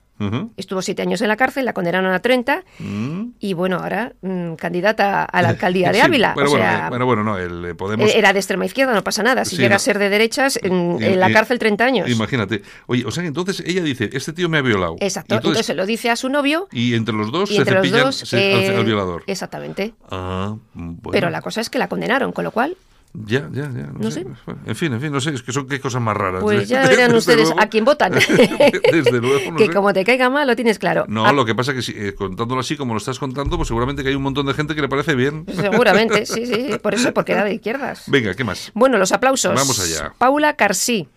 Estuvo 0.57 0.81
siete 0.81 1.01
años 1.01 1.21
en 1.21 1.27
la 1.27 1.37
cárcel, 1.37 1.65
la 1.65 1.73
condenaron 1.73 2.11
a 2.13 2.19
30 2.19 2.63
Mm. 2.79 3.31
y 3.39 3.53
bueno, 3.53 3.77
ahora 3.77 4.13
mm, 4.21 4.53
candidata 4.55 5.23
a 5.25 5.41
la 5.41 5.49
alcaldía 5.49 5.89
de 5.91 5.95
Sí, 5.99 6.01
Ávila. 6.01 6.33
Pero 6.35 6.47
o 6.47 6.49
bueno, 6.51 6.65
sea, 6.65 6.85
eh, 6.85 6.89
bueno, 6.89 7.05
bueno, 7.05 7.23
no, 7.23 7.37
el 7.37 7.65
eh, 7.65 7.75
Podemos... 7.75 8.09
eh, 8.09 8.17
era 8.17 8.33
de 8.33 8.39
extrema 8.39 8.65
izquierda, 8.65 8.93
no 8.93 9.03
pasa 9.03 9.23
nada. 9.23 9.45
Si 9.45 9.55
Sí, 9.55 9.61
llega 9.61 9.71
no. 9.71 9.75
a 9.77 9.79
ser 9.79 9.99
de 9.99 10.09
derechas, 10.09 10.59
en, 10.61 10.97
I- 10.99 11.05
en 11.05 11.19
la 11.19 11.31
cárcel 11.31 11.59
30 11.59 11.83
años. 11.85 12.09
Imagínate. 12.09 12.61
Oye, 12.87 13.05
o 13.05 13.11
sea 13.11 13.21
que 13.23 13.27
entonces 13.27 13.61
ella 13.65 13.83
dice, 13.83 14.09
este 14.13 14.33
tío 14.33 14.49
me 14.49 14.57
ha 14.57 14.61
violado. 14.61 14.95
Exacto. 14.99 15.35
Entonces, 15.35 15.51
entonces, 15.51 15.65
se 15.65 15.73
lo 15.75 15.85
dice 15.85 16.09
a 16.09 16.15
su 16.15 16.29
novio 16.29 16.67
y 16.71 16.93
entre 16.95 17.15
los 17.15 17.31
dos 17.31 17.49
y 17.51 17.55
se 17.55 17.59
los 17.65 17.69
cepillan 17.73 18.01
dos 18.05 18.15
se- 18.15 18.53
al, 18.53 18.59
eh, 18.61 18.77
al 18.77 18.85
violador. 18.85 19.23
Exactamente. 19.27 19.93
Ah, 20.09 20.55
bueno. 20.73 20.99
Pero 21.11 21.29
la 21.29 21.41
cosa 21.41 21.61
es 21.61 21.69
que 21.69 21.79
la 21.79 21.87
condenaron, 21.87 22.31
con 22.31 22.43
lo 22.43 22.51
cual, 22.51 22.77
Ya, 23.13 23.49
ya, 23.51 23.63
ya. 23.63 23.87
No, 23.87 23.99
No 23.99 24.11
sé. 24.11 24.21
sé. 24.23 24.27
Bueno, 24.45 24.61
En 24.65 24.75
fin, 24.75 24.93
en 24.93 25.01
fin, 25.01 25.11
no 25.11 25.19
sé, 25.19 25.31
es 25.33 25.41
que 25.43 25.51
son 25.51 25.67
qué 25.67 25.79
cosas 25.81 26.01
más 26.01 26.15
raras. 26.15 26.41
pues 26.41 26.69
ya 26.69 26.79
Desde 26.87 26.95
verán 26.95 27.15
ustedes 27.15 27.47
luego. 27.49 27.61
a 27.61 27.65
quién 27.67 27.83
votan. 27.83 28.13
Desde 28.91 29.19
luego, 29.19 29.51
no 29.51 29.57
que 29.57 29.65
sé. 29.65 29.73
como 29.73 29.91
te 29.93 30.05
caiga 30.05 30.29
mal, 30.29 30.47
lo 30.47 30.55
tienes 30.55 30.79
claro. 30.79 31.05
No, 31.07 31.25
Ah, 31.25 31.33
lo 31.33 31.43
que 31.45 31.53
pasa 31.53 31.73
que 31.73 31.81
si, 31.81 31.91
eh, 31.91 32.15
contándolo 32.15 32.61
así 32.61 32.77
como 32.77 32.93
lo 32.93 32.97
estás 32.99 33.19
contando, 33.19 33.57
pues 33.57 33.67
seguramente 33.67 34.01
que 34.03 34.09
hay 34.09 34.15
un 34.15 34.23
montón 34.23 34.45
de 34.45 34.53
gente 34.53 34.75
que 34.75 34.81
le 34.81 34.87
parece 34.89 35.15
bien. 35.15 35.45
Seguramente, 35.53 36.25
sí, 36.25 36.45
sí, 36.45 36.55
sí, 36.71 36.77
por 36.79 36.93
eso, 36.93 37.13
porque 37.13 37.33
era 37.33 37.43
de 37.43 37.53
izquierdas. 37.55 38.03
Venga, 38.07 38.33
¿qué 38.33 38.43
más? 38.43 38.71
Bueno, 38.73 38.97
los 38.97 39.11
aplausos. 39.11 39.53
Vamos 39.55 39.79
allá. 39.79 40.13
Paula 40.17 40.55
Carsí. 40.55 41.07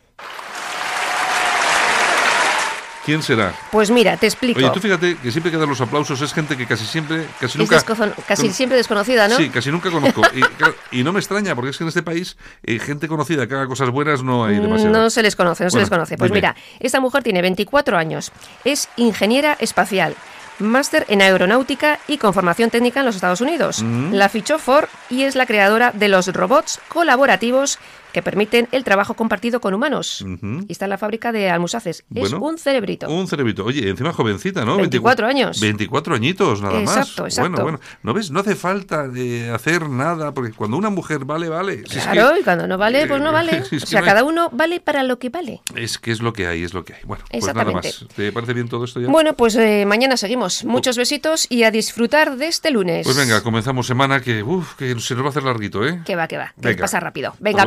¿Quién 3.05 3.23
será? 3.23 3.53
Pues 3.71 3.90
mira, 3.90 4.17
te 4.17 4.27
explico. 4.27 4.59
Oye, 4.59 4.71
tú 4.71 4.81
fíjate 4.81 5.17
que 5.17 5.31
siempre 5.31 5.53
que 5.53 5.59
dan 5.59 5.69
los 5.69 5.81
aplausos 5.81 6.21
es 6.23 6.33
gente 6.33 6.57
que 6.57 6.67
casi 6.67 6.87
siempre, 6.87 7.27
casi 7.38 7.59
Es 7.62 7.71
nunca... 7.71 7.83
casi 8.27 8.47
con- 8.47 8.55
siempre 8.55 8.79
desconocida, 8.79 9.29
¿no? 9.29 9.37
Sí, 9.37 9.51
casi 9.51 9.71
nunca 9.71 9.90
conozco. 9.90 10.23
Y, 10.90 11.03
no 11.03 11.12
me 11.12 11.19
extraña, 11.19 11.55
porque 11.55 11.71
es 11.71 11.77
que 11.77 11.85
en 11.85 11.88
este 11.88 12.03
país, 12.03 12.37
eh, 12.62 12.79
gente 12.79 13.09
conocida 13.09 13.47
que 13.47 13.55
haga 13.55 13.67
cosas 13.67 13.90
buenas 13.90 14.23
no 14.23 14.45
hay 14.45 14.59
demasiado. 14.59 14.93
No 14.93 15.11
se 15.11 15.23
les 15.23 15.37
conoce, 15.37 15.64
no 15.64 15.71
se 15.71 15.79
les 15.79 15.90
conoce. 15.90 16.17
Pues 16.17 16.31
dime. 16.31 16.38
mira, 16.38 16.57
esta 16.81 17.01
mujer 17.01 17.23
tiene 17.23 17.43
24 17.43 17.97
años, 17.97 18.33
es 18.64 18.88
ingeniera 18.97 19.57
espacial, 19.59 20.14
máster 20.59 21.05
en 21.09 21.23
aeronáutica 21.23 21.99
y 22.07 22.19
con 22.19 22.33
formación 22.33 22.71
técnica 22.71 23.01
en 23.01 23.07
los 23.07 23.17
Estados 23.17 23.40
Unidos. 23.40 23.83
Mm. 23.83 24.14
La 24.14 24.29
fichó 24.29 24.59
Ford 24.59 24.88
y 25.11 25.23
es 25.25 25.35
la 25.35 25.47
creadora 25.47 25.90
de 25.93 26.09
los 26.09 26.33
robots 26.33 26.81
colaborativos 26.88 27.79
que 28.14 28.22
permiten 28.22 28.68
el 28.70 28.85
trabajo 28.85 29.14
compartido 29.14 29.61
con 29.61 29.74
humanos. 29.74 30.24
Y 30.68 30.72
está 30.72 30.87
en 30.87 30.90
la 30.90 30.98
fábrica 30.98 31.33
de 31.33 31.50
Almusaces. 31.50 32.05
Bueno, 32.09 32.29
es 32.29 32.33
un 32.42 32.59
cerebrito. 32.59 33.09
Un 33.11 33.27
cerebrito. 33.27 33.64
Oye, 33.64 33.88
encima 33.90 34.12
jovencita, 34.12 34.64
¿no? 34.64 34.77
24 34.77 35.27
años. 35.27 35.61
24 35.61 36.14
añitos, 36.14 36.62
nada 36.62 36.81
más. 36.81 36.96
Exacto, 36.96 37.24
exacto. 37.27 37.50
Bueno, 37.50 37.62
bueno. 37.64 37.81
¿No 38.05 38.14
ves? 38.14 38.31
No 38.31 38.38
hace 38.40 38.55
falta 38.55 39.09
de 39.09 39.50
hacer 39.50 39.88
nada, 39.90 40.33
porque 40.33 40.53
cuando 40.53 40.77
una 40.77 40.90
mujer 40.90 41.24
vale, 41.24 41.48
vale. 41.48 41.83
Si 41.88 41.98
es 41.98 42.05
Claro, 42.07 42.35
que- 42.35 42.40
y 42.40 42.42
cuando 42.44 42.68
no 42.68 42.79
vale, 42.79 43.07
pues 43.09 43.20
no 43.20 43.33
vale. 43.33 43.59
Es 43.64 43.68
que 43.68 43.77
o 43.77 43.81
sea, 43.81 44.00
no 44.00 44.05
hay- 44.07 44.11
cada 44.12 44.24
uno 44.24 44.48
vale 44.53 44.79
para 44.79 45.03
lo 45.03 45.18
que 45.18 45.29
vale. 45.31 45.61
Es 45.74 45.98
que 45.98 46.12
es 46.12 46.20
lo 46.22 46.33
que 46.33 46.46
hay, 46.46 46.62
es 46.62 46.72
lo 46.72 46.85
que 46.85 46.94
hay. 46.94 47.00
Bueno, 47.05 47.24
pues 47.29 47.44
nada 47.53 47.64
más. 47.72 48.07
¿Te 48.14 48.31
parece 48.31 48.53
bien 48.55 48.68
todo 48.68 48.85
esto 48.85 49.00
ya? 49.00 49.09
Bueno, 49.09 49.35
pues 49.35 49.57
eh, 49.57 49.85
mañana 49.87 50.16
seguimos. 50.16 50.64
Muchos 50.64 50.96
besitos 50.96 51.46
y 51.50 51.64
a 51.64 51.72
disfrutar 51.72 52.37
de 52.37 52.46
este 52.46 52.70
lunes. 52.70 53.05
Pues 53.05 53.16
venga, 53.16 53.42
comenzamos 53.42 53.88
semana 53.88 54.20
que, 54.20 54.44
uf, 54.44 54.77
que 54.77 54.98
se 55.00 55.14
nos 55.14 55.24
va 55.24 55.27
a 55.27 55.31
hacer 55.31 55.42
larguito, 55.42 55.85
¿eh? 55.85 56.00
Que 56.07 56.14
va, 56.14 56.29
que 56.29 56.38
va. 56.38 56.53
Que 56.61 56.68
Venga. 56.68 56.83
pasa 56.83 57.00
rápido. 57.00 57.35
Venga, 57.40 57.62
Hasta 57.62 57.66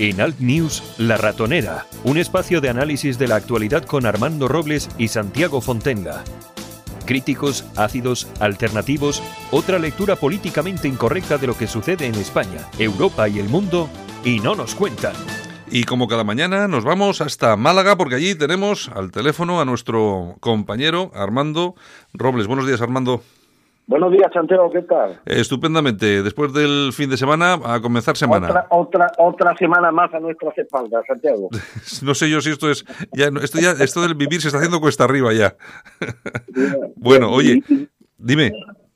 En 0.00 0.18
Alt 0.18 0.40
News, 0.40 0.82
La 0.96 1.18
Ratonera, 1.18 1.84
un 2.04 2.16
espacio 2.16 2.62
de 2.62 2.70
análisis 2.70 3.18
de 3.18 3.28
la 3.28 3.36
actualidad 3.36 3.84
con 3.84 4.06
Armando 4.06 4.48
Robles 4.48 4.88
y 4.96 5.08
Santiago 5.08 5.60
Fontenga. 5.60 6.24
Críticos, 7.04 7.66
ácidos, 7.76 8.26
alternativos, 8.40 9.22
otra 9.50 9.78
lectura 9.78 10.16
políticamente 10.16 10.88
incorrecta 10.88 11.36
de 11.36 11.48
lo 11.48 11.54
que 11.54 11.66
sucede 11.66 12.06
en 12.06 12.14
España, 12.14 12.66
Europa 12.78 13.28
y 13.28 13.40
el 13.40 13.50
mundo, 13.50 13.90
y 14.24 14.40
no 14.40 14.54
nos 14.54 14.74
cuentan. 14.74 15.12
Y 15.70 15.84
como 15.84 16.08
cada 16.08 16.24
mañana 16.24 16.66
nos 16.66 16.82
vamos 16.82 17.20
hasta 17.20 17.54
Málaga 17.56 17.98
porque 17.98 18.14
allí 18.14 18.34
tenemos 18.34 18.88
al 18.88 19.10
teléfono 19.10 19.60
a 19.60 19.66
nuestro 19.66 20.38
compañero 20.40 21.10
Armando 21.14 21.74
Robles. 22.14 22.46
Buenos 22.46 22.66
días 22.66 22.80
Armando. 22.80 23.22
Buenos 23.90 24.12
días, 24.12 24.30
Santiago, 24.32 24.70
¿qué 24.70 24.82
tal? 24.82 25.20
Estupendamente. 25.26 26.22
Después 26.22 26.52
del 26.52 26.92
fin 26.92 27.10
de 27.10 27.16
semana, 27.16 27.54
a 27.54 27.80
comenzar 27.80 28.16
semana. 28.16 28.46
Otra, 28.46 28.66
otra, 28.70 29.12
otra 29.18 29.56
semana 29.56 29.90
más 29.90 30.14
a 30.14 30.20
nuestras 30.20 30.56
espaldas, 30.56 31.02
Santiago. 31.08 31.48
no 32.04 32.14
sé 32.14 32.30
yo 32.30 32.40
si 32.40 32.50
esto 32.50 32.70
es. 32.70 32.84
Ya, 33.12 33.32
esto, 33.42 33.58
ya, 33.58 33.72
esto 33.72 34.00
del 34.00 34.14
vivir 34.14 34.40
se 34.40 34.46
está 34.46 34.58
haciendo 34.58 34.80
cuesta 34.80 35.02
arriba 35.02 35.32
ya. 35.32 35.56
bueno, 36.94 37.32
oye, 37.32 37.64
dime. 38.16 38.52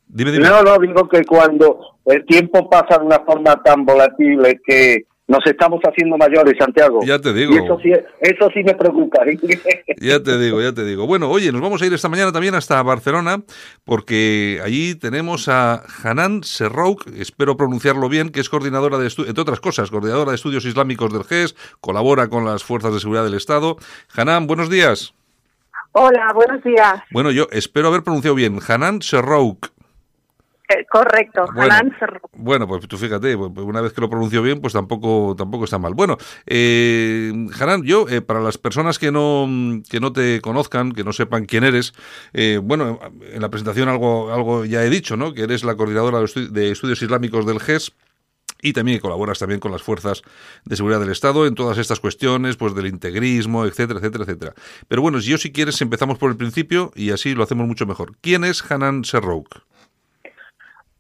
Dime, 0.06 0.30
dime. 0.30 0.48
No, 0.48 0.62
no, 0.62 0.78
digo 0.78 1.08
que 1.08 1.24
cuando 1.24 1.98
el 2.04 2.24
tiempo 2.24 2.70
pasa 2.70 2.96
de 2.96 3.04
una 3.04 3.18
forma 3.18 3.60
tan 3.64 3.84
volátil 3.84 4.60
que 4.64 5.06
nos 5.26 5.44
estamos 5.46 5.80
haciendo 5.82 6.18
mayores, 6.18 6.54
Santiago. 6.58 7.00
Ya 7.04 7.18
te 7.18 7.32
digo. 7.32 7.54
Y 7.54 7.58
eso 7.58 7.78
sí, 7.82 7.92
eso 8.20 8.50
sí 8.52 8.62
me 8.62 8.74
preocupa. 8.74 9.24
¿eh? 9.24 9.38
ya 9.98 10.22
te 10.22 10.38
digo, 10.38 10.60
ya 10.60 10.72
te 10.72 10.84
digo. 10.84 11.06
Bueno, 11.06 11.30
oye, 11.30 11.50
nos 11.50 11.62
vamos 11.62 11.80
a 11.80 11.86
ir 11.86 11.94
esta 11.94 12.08
mañana 12.08 12.32
también 12.32 12.54
hasta 12.54 12.82
Barcelona, 12.82 13.42
porque 13.84 14.60
allí 14.62 14.94
tenemos 14.94 15.48
a 15.48 15.82
Hanan 16.02 16.42
Serrouk, 16.42 17.06
espero 17.16 17.56
pronunciarlo 17.56 18.08
bien, 18.08 18.30
que 18.30 18.40
es 18.40 18.50
coordinadora 18.50 18.98
de 18.98 19.06
estudios, 19.06 19.30
entre 19.30 19.42
otras 19.42 19.60
cosas, 19.60 19.90
coordinadora 19.90 20.32
de 20.32 20.36
estudios 20.36 20.64
islámicos 20.66 21.12
del 21.12 21.24
GES, 21.24 21.54
colabora 21.80 22.28
con 22.28 22.44
las 22.44 22.62
fuerzas 22.62 22.92
de 22.92 23.00
seguridad 23.00 23.24
del 23.24 23.34
Estado. 23.34 23.76
Hanan, 24.14 24.46
buenos 24.46 24.68
días. 24.68 25.14
Hola, 25.92 26.32
buenos 26.34 26.62
días. 26.64 26.94
Bueno, 27.12 27.30
yo 27.30 27.46
espero 27.52 27.88
haber 27.88 28.02
pronunciado 28.02 28.34
bien. 28.34 28.58
Hanan 28.66 29.00
Serrouk. 29.00 29.73
Eh, 30.66 30.86
correcto, 30.90 31.44
Bueno, 31.54 31.74
Hanan 31.74 31.94
bueno, 32.32 32.66
pues 32.66 32.88
tú 32.88 32.96
fíjate, 32.96 33.36
pues, 33.36 33.50
una 33.66 33.82
vez 33.82 33.92
que 33.92 34.00
lo 34.00 34.08
pronuncio 34.08 34.40
bien, 34.42 34.62
pues 34.62 34.72
tampoco, 34.72 35.34
tampoco 35.36 35.64
está 35.64 35.78
mal. 35.78 35.92
Bueno, 35.92 36.16
eh, 36.46 37.32
Hanan, 37.60 37.82
yo, 37.82 38.08
eh, 38.08 38.22
para 38.22 38.40
las 38.40 38.56
personas 38.56 38.98
que 38.98 39.12
no, 39.12 39.46
que 39.90 40.00
no 40.00 40.12
te 40.14 40.40
conozcan, 40.40 40.92
que 40.92 41.04
no 41.04 41.12
sepan 41.12 41.44
quién 41.44 41.64
eres, 41.64 41.92
eh, 42.32 42.58
bueno, 42.62 42.98
en 43.30 43.42
la 43.42 43.50
presentación 43.50 43.90
algo, 43.90 44.32
algo 44.32 44.64
ya 44.64 44.82
he 44.82 44.88
dicho, 44.88 45.18
¿no? 45.18 45.34
Que 45.34 45.42
eres 45.42 45.64
la 45.64 45.76
coordinadora 45.76 46.18
de, 46.20 46.24
estu- 46.24 46.48
de 46.48 46.70
estudios 46.70 47.02
islámicos 47.02 47.44
del 47.44 47.60
GES 47.60 47.92
y 48.62 48.72
también 48.72 48.96
que 48.96 49.02
colaboras 49.02 49.38
también 49.38 49.60
con 49.60 49.70
las 49.70 49.82
fuerzas 49.82 50.22
de 50.64 50.76
seguridad 50.76 50.98
del 51.00 51.10
Estado 51.10 51.46
en 51.46 51.54
todas 51.54 51.76
estas 51.76 52.00
cuestiones, 52.00 52.56
pues 52.56 52.74
del 52.74 52.86
integrismo, 52.86 53.66
etcétera, 53.66 53.98
etcétera, 53.98 54.24
etcétera. 54.24 54.54
Pero 54.88 55.02
bueno, 55.02 55.20
si 55.20 55.28
yo 55.28 55.36
si 55.36 55.52
quieres 55.52 55.78
empezamos 55.82 56.16
por 56.16 56.30
el 56.30 56.38
principio 56.38 56.90
y 56.94 57.10
así 57.10 57.34
lo 57.34 57.42
hacemos 57.42 57.66
mucho 57.66 57.84
mejor. 57.84 58.16
¿Quién 58.22 58.44
es 58.44 58.64
Hanan 58.72 59.04
Serrouk? 59.04 59.48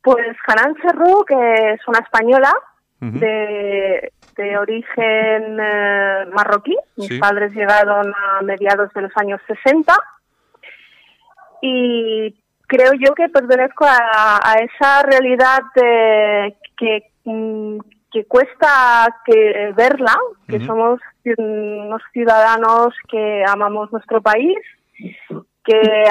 Pues 0.04 0.36
Hanan 0.46 0.74
Serrouk 0.82 1.30
es 1.30 1.80
una 1.88 1.98
española 2.00 2.52
de, 3.00 4.12
de 4.36 4.58
origen 4.58 5.58
eh, 5.60 6.26
marroquí. 6.32 6.76
Mis 6.96 7.08
Sí. 7.08 7.18
padres 7.18 7.52
llegaron 7.52 8.12
a 8.14 8.42
mediados 8.42 8.92
de 8.94 9.02
los 9.02 9.12
años 9.16 9.40
60 9.46 9.92
y 11.60 12.34
creo 12.66 12.92
yo 12.94 13.14
que 13.14 13.28
pertenezco 13.28 13.84
a, 13.86 14.40
a 14.42 14.54
esa 14.54 15.02
realidad 15.02 15.60
eh, 15.76 16.56
que, 16.76 17.10
mm, 17.24 17.78
que 18.12 18.24
cuesta 18.26 19.06
que 19.24 19.72
verla, 19.76 20.16
que 20.48 20.60
somos 20.66 21.00
unos 21.36 22.02
ciudadanos 22.12 22.94
que 23.08 23.42
amamos 23.46 23.90
nuestro 23.92 24.20
país, 24.22 24.58
que 25.64 26.04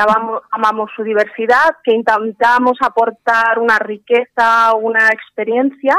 amamos, 0.51 0.89
su 0.95 1.03
diversidad, 1.03 1.75
que 1.83 1.93
intentamos 1.93 2.77
aportar 2.81 3.59
una 3.59 3.77
riqueza, 3.77 4.73
una 4.73 5.09
experiencia, 5.09 5.95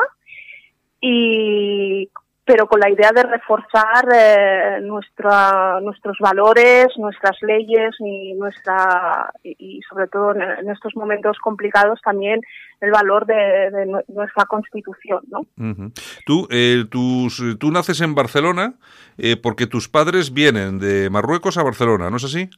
y 1.01 2.09
pero 2.47 2.67
con 2.67 2.79
la 2.79 2.91
idea 2.91 3.11
de 3.11 3.23
reforzar 3.23 4.07
eh, 4.15 4.79
nuestros 4.83 6.19
valores, 6.21 6.89
nuestras 6.99 7.39
leyes 7.41 7.95
y 8.01 8.35
nuestra 8.35 9.33
y, 9.43 9.81
sobre 9.89 10.09
todo 10.09 10.35
en, 10.35 10.69
estos 10.69 10.95
momentos 10.95 11.39
complicados 11.39 12.01
también 12.05 12.43
el 12.83 12.91
valor 12.91 13.25
de, 13.25 13.35
de 13.35 13.87
nue- 13.87 14.05
nuestra 14.09 14.45
constitución, 14.45 15.21
¿no? 15.29 15.41
Ujú. 15.57 15.93
Tú, 16.27 16.47
eh, 16.51 16.85
tus, 16.91 17.43
tú 17.59 17.71
naces 17.71 18.03
en 18.03 18.15
Barcelona 18.15 18.75
eh, 19.17 19.39
porque 19.43 19.67
tus 19.67 19.89
padres 19.89 20.35
vienen 20.35 20.79
de 20.79 21.09
Marruecos 21.09 21.57
a 21.57 21.63
Barcelona, 21.63 22.11
¿no 22.11 22.19
es 22.19 22.25
así? 22.25 22.51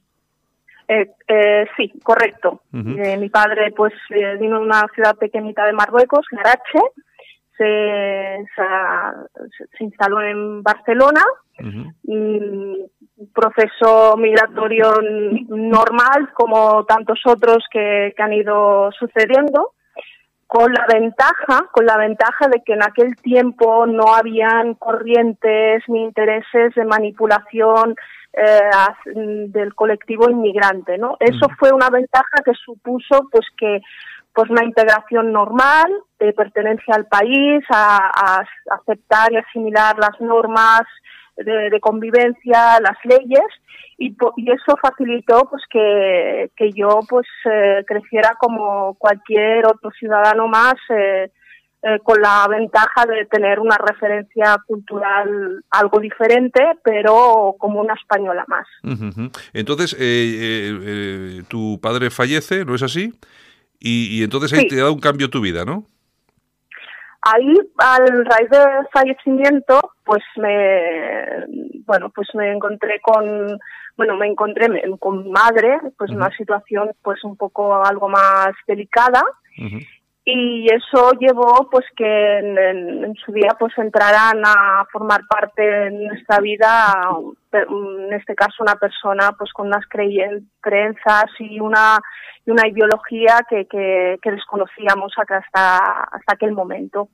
Eh, 0.89 1.11
eh, 1.27 1.67
sí, 1.77 1.93
correcto. 2.03 2.63
Eh, 2.73 3.17
mi 3.17 3.29
padre 3.29 3.73
pues 3.73 3.93
eh, 4.11 4.37
vino 4.39 4.59
de 4.59 4.67
una 4.67 4.87
ciudad 4.95 5.17
pequeñita 5.17 5.65
de 5.67 5.73
Marruecos, 5.73 6.27
Garache, 6.31 6.79
se, 7.57 8.45
se, 8.55 9.67
se 9.77 9.85
instaló 9.85 10.21
en 10.23 10.63
Barcelona, 10.63 11.23
mm, 11.59 11.87
un 12.05 12.91
proceso 13.35 14.17
migratorio 14.17 14.93
normal 15.49 16.31
como 16.35 16.85
tantos 16.85 17.21
otros 17.25 17.65
que, 17.71 18.13
que 18.17 18.23
han 18.23 18.33
ido 18.35 18.91
sucediendo 18.93 19.73
con 20.47 20.73
la 20.73 20.87
ventaja 20.87 21.69
con 21.73 21.87
la 21.87 21.97
ventaja 21.97 22.49
de 22.49 22.63
que 22.65 22.75
en 22.75 22.83
aquel 22.83 23.17
tiempo 23.17 23.87
no 23.87 24.15
habían 24.15 24.75
corrientes 24.75 25.83
ni 25.89 26.03
intereses 26.05 26.75
de 26.75 26.85
manipulación 26.85 27.97
eh, 28.33 28.71
mm, 29.15 29.51
del 29.51 29.75
colectivo 29.75 30.31
inmigrante 30.31 30.99
no 30.99 31.17
eso 31.21 31.49
fue 31.59 31.73
una 31.73 31.91
ventaja 31.91 32.43
que 32.45 32.53
supuso 32.53 33.29
pues 33.31 33.47
que 33.57 33.81
pues 34.33 34.51
una 34.51 34.65
integración 34.65 35.33
normal 35.33 35.91
de 36.19 36.33
pertenencia 36.33 36.95
al 36.95 37.07
país 37.07 37.65
a, 37.71 38.11
a 38.15 38.45
aceptar 38.79 39.33
y 39.33 39.37
asimilar 39.37 39.97
las 39.99 40.21
normas 40.21 40.83
de, 41.37 41.71
de 41.71 41.81
convivencia, 41.81 42.79
las 42.81 42.97
leyes, 43.05 43.47
y, 43.99 44.15
y 44.37 44.51
eso 44.51 44.77
facilitó 44.81 45.49
pues 45.51 45.63
que, 45.71 46.51
que 46.57 46.73
yo 46.73 47.01
pues 47.09 47.27
eh, 47.51 47.83
creciera 47.87 48.35
como 48.39 48.95
cualquier 48.99 49.67
otro 49.67 49.91
ciudadano 49.99 50.49
más 50.49 50.75
eh, 50.91 51.31
eh, 51.83 51.99
con 52.03 52.21
la 52.21 52.47
ventaja 52.49 53.07
de 53.07 53.27
tener 53.27 53.61
una 53.61 53.77
referencia 53.79 54.57
cultural 54.67 55.63
algo 55.71 56.01
diferente, 56.01 56.61
pero 56.83 57.55
como 57.59 57.81
una 57.81 57.95
española 57.95 58.45
más. 58.49 58.67
Entonces, 59.53 59.97
eh, 59.99 61.43
tu 61.49 61.79
padre 61.81 62.11
fallece, 62.11 62.65
¿no 62.65 62.75
es 62.75 62.83
así? 62.83 63.13
Y, 63.79 64.19
y 64.19 64.23
entonces 64.25 64.53
ahí 64.55 64.61
Sí. 64.61 64.69
te 64.69 64.77
da 64.77 64.91
un 64.91 65.01
cambio 65.01 65.29
tu 65.31 65.41
vida, 65.41 65.65
¿no? 65.65 65.85
Ahí, 67.35 67.55
al 67.79 68.25
raíz 68.25 68.49
del 68.51 68.87
fallecimiento, 68.93 69.81
pues 70.05 70.23
me, 70.37 71.45
bueno, 71.87 72.11
pues 72.15 72.29
me 72.35 72.53
encontré 72.53 73.01
con, 73.01 73.59
bueno, 73.97 74.17
me 74.17 74.27
encontré 74.29 74.67
con 75.01 75.25
mi 75.25 75.31
madre, 75.31 75.79
pues 75.99 76.11
Ujú. 76.11 76.19
una 76.21 76.31
situación, 76.37 76.91
pues 77.03 77.25
un 77.25 77.37
poco 77.37 77.85
algo 77.85 78.09
más 78.09 78.51
delicada, 78.69 79.23
y 80.29 80.67
eso 80.73 81.13
llevó, 81.21 81.69
pues 81.71 81.85
que 81.97 82.39
en, 82.39 82.59
en- 82.59 83.05
en 83.05 83.15
su 83.15 83.33
día, 83.33 83.51
pues 83.59 83.73
entraran 83.79 84.43
a 84.45 84.85
formar 84.93 85.21
parte 85.29 85.63
de 85.63 85.91
nuestra 85.93 86.39
vida, 86.41 86.95
en 87.53 88.13
este 88.13 88.35
caso 88.35 88.63
una 88.63 88.77
persona, 88.77 89.33
pues 89.39 89.53
con 89.53 89.69
unas 89.69 89.85
creencias 89.89 91.25
y 91.39 91.61
una 91.61 91.99
y 92.45 92.51
una 92.53 92.69
ideología 92.69 93.41
que, 93.51 93.67
que, 93.67 94.19
que 94.23 94.31
desconocíamos 94.31 95.13
hasta 95.17 95.79
hasta 96.05 96.33
aquel 96.33 96.53
momento. 96.53 97.09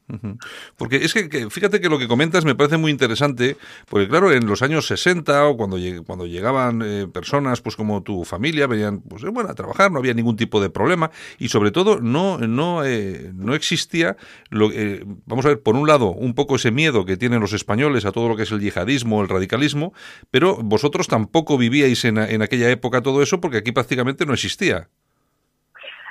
Porque 0.77 0.97
es 0.97 1.15
que, 1.15 1.49
fíjate 1.49 1.81
que 1.81 1.89
lo 1.89 1.99
que 1.99 2.07
comentas 2.07 2.45
me 2.45 2.55
parece 2.55 2.77
muy 2.77 2.91
interesante, 2.91 3.57
porque 3.89 4.09
claro, 4.09 4.31
en 4.31 4.47
los 4.47 4.61
años 4.63 4.87
60 4.87 5.47
o 5.49 5.57
cuando, 5.57 5.79
lleg- 5.79 6.05
cuando 6.05 6.27
llegaban 6.27 6.83
eh, 6.85 7.07
personas 7.13 7.63
pues 7.63 7.77
como 7.77 8.03
tu 8.03 8.25
familia, 8.25 8.67
venían 8.67 9.01
pues, 9.01 9.23
bueno, 9.25 9.49
a 9.49 9.55
trabajar, 9.55 9.91
no 9.91 9.99
había 10.01 10.13
ningún 10.13 10.37
tipo 10.37 10.61
de 10.61 10.69
problema 10.69 11.11
y 11.39 11.49
sobre 11.49 11.71
todo 11.71 11.99
no, 12.01 12.37
no, 12.39 12.85
eh, 12.85 13.31
no 13.35 13.55
existía, 13.55 14.17
lo, 14.51 14.71
eh, 14.71 15.03
vamos 15.25 15.47
a 15.47 15.49
ver, 15.49 15.63
por 15.63 15.77
un 15.77 15.89
lado, 15.89 16.11
un 16.11 16.35
poco 16.35 16.57
ese 16.57 16.71
miedo 16.71 17.07
que 17.07 17.17
tienen 17.17 17.41
los 17.41 17.55
españoles 17.55 18.05
a 18.05 18.13
todo 18.13 18.29
lo 18.29 18.37
que 18.37 18.43
es 18.43 18.53
el 18.53 18.61
yihadismo, 18.61 19.23
el 19.23 19.31
radicalismo, 19.31 19.95
pero 20.31 20.57
vosotros 20.63 21.09
tampoco 21.09 21.59
vivíais 21.59 22.05
en, 22.05 22.19
en 22.19 22.43
aquella 22.43 22.71
época 22.71 23.03
todo 23.03 23.23
eso 23.23 23.41
porque 23.41 23.59
aquí 23.59 23.73
prácticamente 23.73 24.27
no 24.27 24.33
existía. 24.33 24.89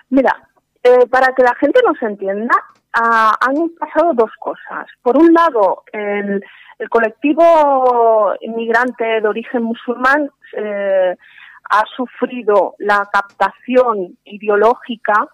Mira, 0.10 0.50
eh, 0.84 1.08
para 1.10 1.34
que 1.34 1.43
la 1.43 1.56
gente 1.56 1.80
nos 1.86 2.02
entienda, 2.02 2.56
ah, 2.93 3.34
han 3.39 3.69
pasado 3.80 4.13
dos 4.13 4.32
cosas. 4.39 4.88
Por 5.02 5.17
un 5.17 5.34
lado, 5.34 5.84
el, 5.93 6.43
el 6.80 6.89
colectivo 6.89 8.34
inmigrante 8.41 9.21
de 9.21 9.28
origen 9.28 9.63
musulmán 9.63 10.30
eh, 10.58 11.15
ha 11.74 11.84
sufrido 11.96 12.76
la 12.80 13.08
captación 13.12 14.18
ideológica 14.26 15.28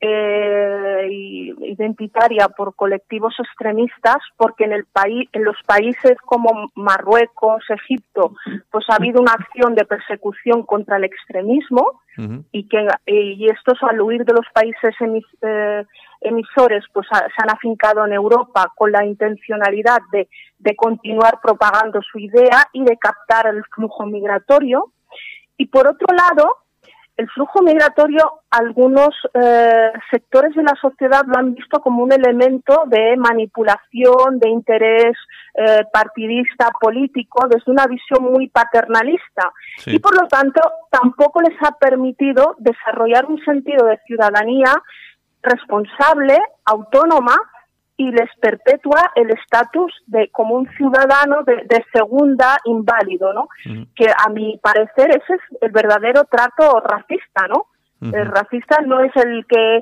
eh, 0.00 1.06
y 1.10 1.50
identitaria 1.72 2.48
por 2.48 2.74
colectivos 2.74 3.34
extremistas 3.38 4.16
porque 4.36 4.64
en 4.64 4.72
el 4.72 4.84
país 4.86 5.28
en 5.32 5.44
los 5.44 5.56
países 5.66 6.16
como 6.24 6.70
Marruecos 6.74 7.62
Egipto 7.70 8.32
pues 8.70 8.84
ha 8.88 8.96
habido 8.96 9.20
una 9.20 9.32
acción 9.32 9.74
de 9.74 9.84
persecución 9.84 10.64
contra 10.64 10.96
el 10.96 11.04
extremismo 11.04 12.00
y 12.50 12.66
que 12.66 12.78
y 13.06 13.46
estos 13.50 13.78
al 13.82 14.00
huir 14.00 14.24
de 14.24 14.32
los 14.32 14.46
países 14.54 14.94
emis- 15.00 15.36
eh, 15.42 15.84
emisores 16.22 16.82
pues 16.92 17.06
ha- 17.12 17.26
se 17.28 17.42
han 17.42 17.50
afincado 17.50 18.06
en 18.06 18.12
Europa 18.14 18.72
con 18.74 18.90
la 18.90 19.04
intencionalidad 19.04 19.98
de, 20.12 20.26
de 20.58 20.74
continuar 20.74 21.40
propagando 21.42 22.00
su 22.02 22.18
idea 22.18 22.66
y 22.72 22.82
de 22.84 22.96
captar 22.96 23.46
el 23.48 23.62
flujo 23.74 24.06
migratorio 24.06 24.92
y 25.56 25.66
por 25.66 25.86
otro 25.86 26.08
lado 26.14 26.56
el 27.16 27.28
flujo 27.30 27.62
migratorio 27.62 28.40
algunos 28.50 29.08
eh, 29.32 29.90
sectores 30.10 30.54
de 30.54 30.62
la 30.62 30.74
sociedad 30.78 31.22
lo 31.26 31.38
han 31.38 31.54
visto 31.54 31.80
como 31.80 32.02
un 32.02 32.12
elemento 32.12 32.84
de 32.88 33.16
manipulación 33.16 34.38
de 34.38 34.50
interés 34.50 35.16
eh, 35.54 35.84
partidista 35.90 36.68
político 36.78 37.48
desde 37.48 37.70
una 37.70 37.86
visión 37.86 38.22
muy 38.24 38.48
paternalista 38.48 39.50
Sí. 39.78 39.96
y 39.96 39.98
por 39.98 40.14
lo 40.20 40.28
tanto 40.28 40.60
tampoco 40.90 41.40
les 41.40 41.56
ha 41.62 41.72
permitido 41.72 42.54
desarrollar 42.58 43.24
un 43.26 43.42
sentido 43.44 43.86
de 43.86 43.98
ciudadanía 44.06 44.74
responsable, 45.42 46.38
autónoma 46.64 47.36
y 47.96 48.10
les 48.10 48.28
perpetúa 48.40 49.12
el 49.14 49.30
estatus 49.30 49.92
de 50.06 50.28
como 50.30 50.56
un 50.56 50.68
ciudadano 50.76 51.42
de, 51.44 51.56
de 51.64 51.84
segunda 51.92 52.58
inválido, 52.64 53.32
¿no? 53.32 53.48
Que 53.94 54.06
a 54.08 54.28
mi 54.30 54.58
parecer 54.58 55.10
ese 55.10 55.34
es 55.34 55.62
el 55.62 55.70
verdadero 55.70 56.24
trato 56.24 56.80
racista, 56.80 57.46
¿no? 57.48 57.66
El 58.00 58.26
racista 58.26 58.82
no 58.84 59.00
es 59.00 59.12
el 59.16 59.46
que 59.46 59.80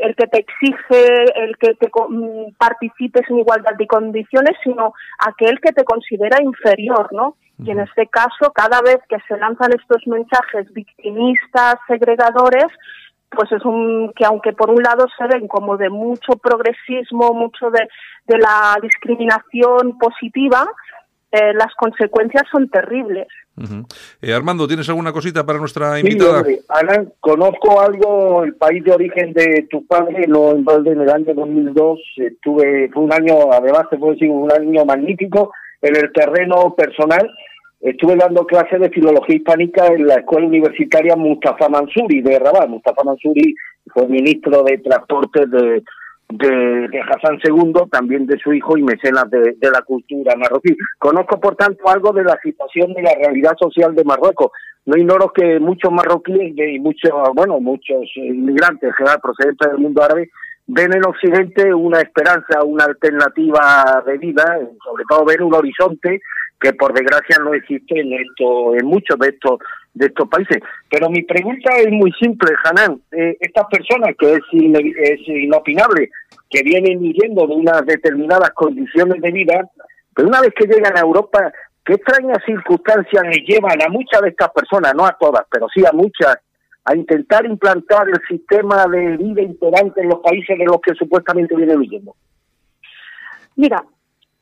el 0.00 0.16
que 0.16 0.26
te 0.26 0.40
exige, 0.40 1.24
el 1.36 1.56
que 1.58 1.74
te 1.74 1.88
mm, 1.88 2.54
participes 2.58 3.28
en 3.28 3.38
igualdad 3.40 3.74
de 3.76 3.86
condiciones, 3.86 4.56
sino 4.64 4.94
aquel 5.18 5.60
que 5.60 5.72
te 5.72 5.84
considera 5.84 6.42
inferior, 6.42 7.10
¿no? 7.12 7.36
Y 7.58 7.70
en 7.70 7.78
este 7.78 8.08
caso, 8.08 8.50
cada 8.52 8.80
vez 8.80 8.98
que 9.08 9.18
se 9.28 9.36
lanzan 9.36 9.70
estos 9.72 10.04
mensajes 10.06 10.72
victimistas, 10.72 11.76
segregadores, 11.86 12.66
pues 13.36 13.50
es 13.52 13.64
un 13.64 14.12
que 14.14 14.24
aunque 14.24 14.52
por 14.52 14.70
un 14.70 14.82
lado 14.82 15.06
se 15.16 15.26
ven 15.26 15.48
como 15.48 15.76
de 15.76 15.88
mucho 15.90 16.32
progresismo, 16.42 17.32
mucho 17.32 17.70
de, 17.70 17.88
de 18.26 18.38
la 18.38 18.76
discriminación 18.82 19.98
positiva, 19.98 20.66
eh, 21.32 21.54
las 21.54 21.74
consecuencias 21.76 22.44
son 22.50 22.68
terribles. 22.68 23.26
Eh, 24.20 24.32
Armando, 24.34 24.66
¿tienes 24.68 24.88
alguna 24.88 25.12
cosita 25.12 25.44
para 25.44 25.58
nuestra 25.58 25.94
Sí, 25.96 26.00
invitada? 26.00 26.38
hombre, 26.38 26.60
Ana, 26.68 27.04
conozco 27.20 27.80
algo, 27.80 28.44
el 28.44 28.54
país 28.54 28.82
de 28.84 28.92
origen 28.92 29.32
de 29.32 29.66
tu 29.70 29.86
padre, 29.86 30.26
no 30.26 30.50
en 30.52 31.00
el 31.00 31.10
año 31.10 31.34
2002, 31.34 31.98
estuve, 32.16 32.90
fue 32.92 33.02
un 33.02 33.12
año, 33.12 33.52
además 33.52 33.88
te 33.90 33.96
puedo 33.96 34.12
decir, 34.12 34.30
un 34.30 34.50
año 34.52 34.84
magnífico 34.84 35.52
en 35.80 35.96
el 35.96 36.12
terreno 36.12 36.74
personal. 36.74 37.30
Estuve 37.82 38.14
dando 38.14 38.46
clases 38.46 38.78
de 38.78 38.90
filología 38.90 39.34
hispánica 39.34 39.88
en 39.88 40.06
la 40.06 40.14
escuela 40.14 40.46
universitaria 40.46 41.16
Mustafa 41.16 41.68
Mansuri 41.68 42.22
de 42.22 42.38
Rabat. 42.38 42.68
Mustafa 42.68 43.02
Mansuri 43.02 43.56
fue 43.92 44.06
ministro 44.06 44.62
de 44.62 44.78
Transportes 44.78 45.50
de, 45.50 45.82
Hassan 46.30 47.40
II, 47.42 47.72
también 47.90 48.26
de 48.26 48.38
su 48.38 48.52
hijo 48.52 48.76
y 48.76 48.82
mecenas 48.84 49.28
de, 49.30 49.56
la 49.60 49.82
cultura 49.82 50.36
marroquí. 50.36 50.76
Conozco, 50.96 51.40
por 51.40 51.56
tanto, 51.56 51.88
algo 51.88 52.12
de 52.12 52.22
la 52.22 52.38
situación 52.40 52.92
y 52.92 53.02
la 53.02 53.14
realidad 53.16 53.56
social 53.58 53.96
de 53.96 54.04
Marruecos. 54.04 54.52
No 54.86 54.96
ignoro 54.96 55.32
que 55.32 55.58
muchos 55.58 55.90
marroquíes 55.90 56.54
y 56.56 56.78
muchos, 56.78 57.10
bueno, 57.34 57.58
muchos 57.58 58.08
inmigrantes 58.14 58.94
procedentes 59.20 59.72
del 59.72 59.80
mundo 59.80 60.04
árabe 60.04 60.30
ven 60.68 60.92
en 60.92 61.04
Occidente 61.04 61.74
una 61.74 62.00
esperanza, 62.00 62.62
una 62.64 62.84
alternativa 62.84 64.02
de 64.06 64.18
vida, 64.18 64.60
sobre 64.84 65.04
todo 65.08 65.24
ven 65.24 65.42
un 65.42 65.54
horizonte 65.54 66.20
que 66.62 66.72
por 66.74 66.94
desgracia 66.94 67.38
no 67.42 67.52
existe 67.54 68.00
en 68.00 68.12
esto, 68.12 68.74
en 68.74 68.86
muchos 68.86 69.18
de 69.18 69.28
estos 69.28 69.58
de 69.94 70.06
estos 70.06 70.28
países. 70.28 70.58
Pero 70.88 71.10
mi 71.10 71.22
pregunta 71.22 71.76
es 71.76 71.90
muy 71.90 72.12
simple, 72.12 72.50
Hanan. 72.64 73.00
Eh, 73.10 73.36
estas 73.40 73.66
personas, 73.66 74.14
que 74.18 74.34
es, 74.34 75.18
inopinable, 75.26 76.10
que 76.48 76.62
vienen 76.62 77.00
viviendo 77.00 77.46
de 77.46 77.54
unas 77.54 77.84
determinadas 77.84 78.50
condiciones 78.50 79.20
de 79.20 79.30
vida, 79.30 79.68
pero 80.14 80.28
una 80.28 80.40
vez 80.40 80.52
que 80.54 80.66
llegan 80.66 80.96
a 80.96 81.00
Europa, 81.00 81.52
¿qué 81.84 81.94
extrañas 81.94 82.38
circunstancias 82.46 83.22
les 83.24 83.46
llevan 83.46 83.82
a 83.82 83.88
muchas 83.90 84.22
de 84.22 84.30
estas 84.30 84.50
personas, 84.50 84.94
no 84.94 85.04
a 85.04 85.16
todas, 85.18 85.44
pero 85.50 85.66
sí 85.74 85.84
a 85.84 85.92
muchas, 85.92 86.38
a 86.84 86.96
intentar 86.96 87.44
implantar 87.44 88.08
el 88.08 88.20
sistema 88.28 88.86
de 88.86 89.16
vida 89.16 89.42
imperante 89.42 90.00
en 90.00 90.08
los 90.08 90.20
países 90.20 90.56
de 90.56 90.64
los 90.64 90.80
que 90.80 90.94
supuestamente 90.94 91.54
vienen 91.54 91.78
huyendo? 91.78 92.14
Mira, 93.56 93.84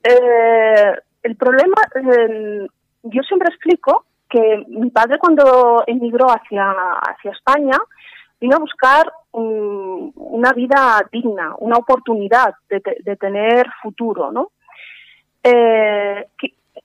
eh, 0.02 0.92
el 1.22 1.36
problema, 1.36 1.74
eh, 1.94 2.66
yo 3.02 3.22
siempre 3.22 3.48
explico 3.48 4.04
que 4.28 4.64
mi 4.68 4.90
padre 4.90 5.18
cuando 5.18 5.82
emigró 5.86 6.26
hacia, 6.28 6.70
hacia 6.70 7.32
España 7.32 7.76
vino 8.40 8.56
a 8.56 8.60
buscar 8.60 9.12
una 9.32 10.52
vida 10.52 11.02
digna, 11.12 11.54
una 11.58 11.76
oportunidad 11.76 12.54
de, 12.68 12.80
de 13.04 13.16
tener 13.16 13.66
futuro, 13.82 14.32
¿no? 14.32 14.50
Eh, 15.42 16.26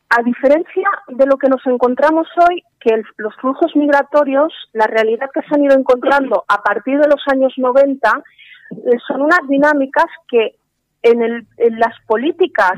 a 0.10 0.22
diferencia 0.24 0.88
de 1.08 1.26
lo 1.26 1.38
que 1.38 1.48
nos 1.50 1.66
encontramos 1.66 2.28
hoy, 2.48 2.64
que 2.80 3.02
los 3.18 3.36
flujos 3.38 3.76
migratorios, 3.76 4.54
la 4.74 4.88
realidad 4.88 5.30
que 5.34 5.42
se 5.42 5.56
han 5.56 5.64
ido 5.64 5.76
encontrando 5.78 6.44
a 6.48 6.62
partir 6.62 7.00
de 7.00 7.08
los 7.08 7.22
años 7.28 7.54
90, 7.58 8.24
eh, 8.72 8.76
son 9.08 9.22
unas 9.22 9.42
dinámicas 9.48 10.06
que 10.28 10.56
en, 11.04 11.22
el- 11.22 11.48
en 11.58 11.80
las 11.80 11.94
políticas 12.08 12.74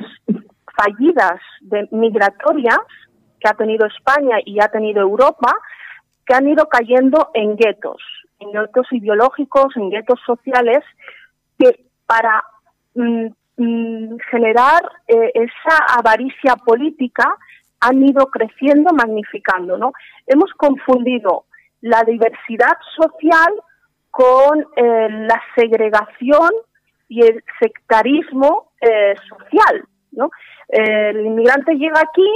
fallidas 0.78 1.40
de 1.62 1.88
migratorias 1.92 2.80
que 3.40 3.50
ha 3.50 3.54
tenido 3.54 3.86
España 3.88 4.38
y 4.46 4.60
ha 4.62 4.68
tenido 4.70 5.02
Europa, 5.02 5.54
que 6.26 6.34
han 6.34 6.48
ido 6.48 6.68
cayendo 6.68 7.30
en 7.34 7.56
guetos, 7.56 8.02
en 8.40 8.52
guetos 8.52 8.88
ideológicos, 8.92 9.76
en 9.76 9.90
guetos 9.90 10.20
sociales, 10.26 10.84
que 11.58 11.86
para 12.06 12.44
mm, 12.96 13.28
mm, 13.58 14.18
generar 14.32 14.82
eh, 15.08 15.32
esa 15.34 15.98
avaricia 15.98 16.56
política 16.56 17.38
han 17.80 18.04
ido 18.04 18.26
creciendo, 18.28 18.92
magnificando, 18.94 19.78
¿no? 19.78 19.92
Hemos 20.26 20.52
confundido 20.54 21.46
la 21.82 22.04
diversidad 22.04 22.78
social 22.96 23.54
con 24.10 24.62
eh, 24.76 25.08
la 25.10 25.42
segregación 25.56 26.50
y 27.08 27.22
el 27.22 27.44
sectarismo 27.60 28.72
eh, 28.82 29.16
social, 29.30 29.86
¿no? 30.18 30.32
El 30.68 31.26
inmigrante 31.26 31.76
llega 31.76 32.02
aquí, 32.02 32.28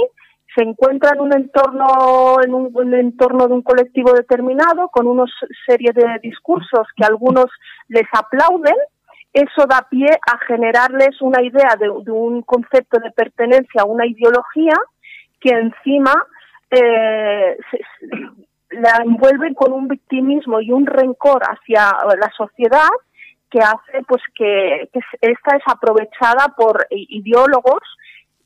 se 0.54 0.62
encuentra 0.62 1.10
en 1.14 1.20
un 1.20 1.34
entorno, 1.34 2.36
en 2.42 2.54
un, 2.54 2.94
entorno 2.94 3.46
de 3.46 3.54
un 3.54 3.62
colectivo 3.62 4.12
determinado, 4.12 4.88
con 4.88 5.06
una 5.06 5.24
serie 5.66 5.92
de 5.92 6.18
discursos 6.22 6.86
que 6.96 7.04
algunos 7.04 7.46
les 7.88 8.06
aplauden, 8.12 8.76
eso 9.32 9.66
da 9.66 9.86
pie 9.90 10.08
a 10.08 10.38
generarles 10.46 11.20
una 11.22 11.42
idea 11.42 11.76
de, 11.78 11.88
un 11.88 12.42
concepto 12.42 12.98
de 13.00 13.10
pertenencia 13.12 13.84
una 13.84 14.06
ideología 14.06 14.74
que 15.40 15.50
encima 15.50 16.12
eh, 16.70 17.56
la 18.70 19.02
envuelven 19.04 19.54
con 19.54 19.72
un 19.72 19.88
victimismo 19.88 20.60
y 20.60 20.70
un 20.70 20.86
rencor 20.86 21.42
hacia 21.44 21.92
la 22.18 22.30
sociedad 22.36 22.88
que 23.52 23.58
hace 23.60 24.02
pues 24.08 24.22
que, 24.34 24.88
esta 25.20 25.56
es 25.56 25.62
aprovechada 25.66 26.48
por 26.56 26.86
ideólogos 26.90 27.82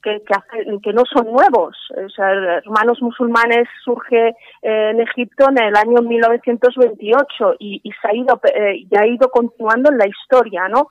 que, 0.02 0.20
que, 0.26 0.34
hacen- 0.34 0.80
que 0.82 0.92
no 0.92 1.02
son 1.10 1.30
nuevos. 1.32 1.76
Hermanos 2.18 3.00
Musulmanes 3.00 3.68
surge 3.84 4.28
eh, 4.62 4.90
en 4.90 5.00
Egipto 5.00 5.48
en 5.48 5.62
el 5.62 5.76
año 5.76 6.02
1928 6.02 7.54
y, 7.58 7.80
y 7.82 7.90
se 7.92 8.08
ha 8.08 8.14
ido, 8.14 8.40
eh, 8.52 8.76
y 8.90 8.96
ha 8.96 9.06
ido 9.06 9.28
continuando 9.30 9.90
en 9.90 9.98
la 9.98 10.06
historia, 10.08 10.68
¿no? 10.68 10.88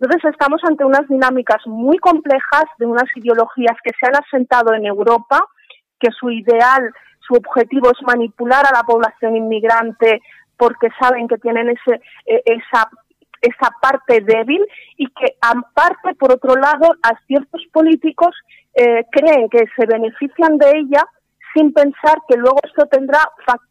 Entonces 0.00 0.30
estamos 0.32 0.60
ante 0.64 0.84
unas 0.84 1.08
dinámicas 1.08 1.66
muy 1.66 1.98
complejas 1.98 2.64
de 2.78 2.86
unas 2.86 3.04
ideologías 3.16 3.76
que 3.82 3.92
se 3.98 4.06
han 4.06 4.16
asentado 4.16 4.74
en 4.74 4.84
Europa, 4.86 5.38
que 6.00 6.10
su 6.10 6.30
ideal, 6.30 6.92
su 7.26 7.34
objetivo 7.34 7.88
es 7.90 8.02
manipular 8.06 8.66
a 8.66 8.76
la 8.76 8.82
población 8.82 9.36
inmigrante 9.36 10.20
porque 10.56 10.88
saben 11.00 11.26
que 11.28 11.38
tienen 11.38 11.68
ese, 11.70 12.00
eh, 12.26 12.42
esa 12.44 12.88
esa 13.44 13.70
parte 13.80 14.20
débil 14.20 14.64
y 14.96 15.06
que 15.08 15.36
aparte 15.40 16.14
por 16.18 16.32
otro 16.32 16.54
lado 16.56 16.94
a 17.02 17.18
ciertos 17.26 17.62
políticos 17.72 18.34
eh, 18.74 19.04
creen 19.10 19.48
que 19.48 19.64
se 19.76 19.86
benefician 19.86 20.58
de 20.58 20.70
ella 20.78 21.04
sin 21.54 21.72
pensar 21.72 22.18
que 22.28 22.36
luego 22.36 22.58
esto 22.64 22.86
tendrá 22.86 23.20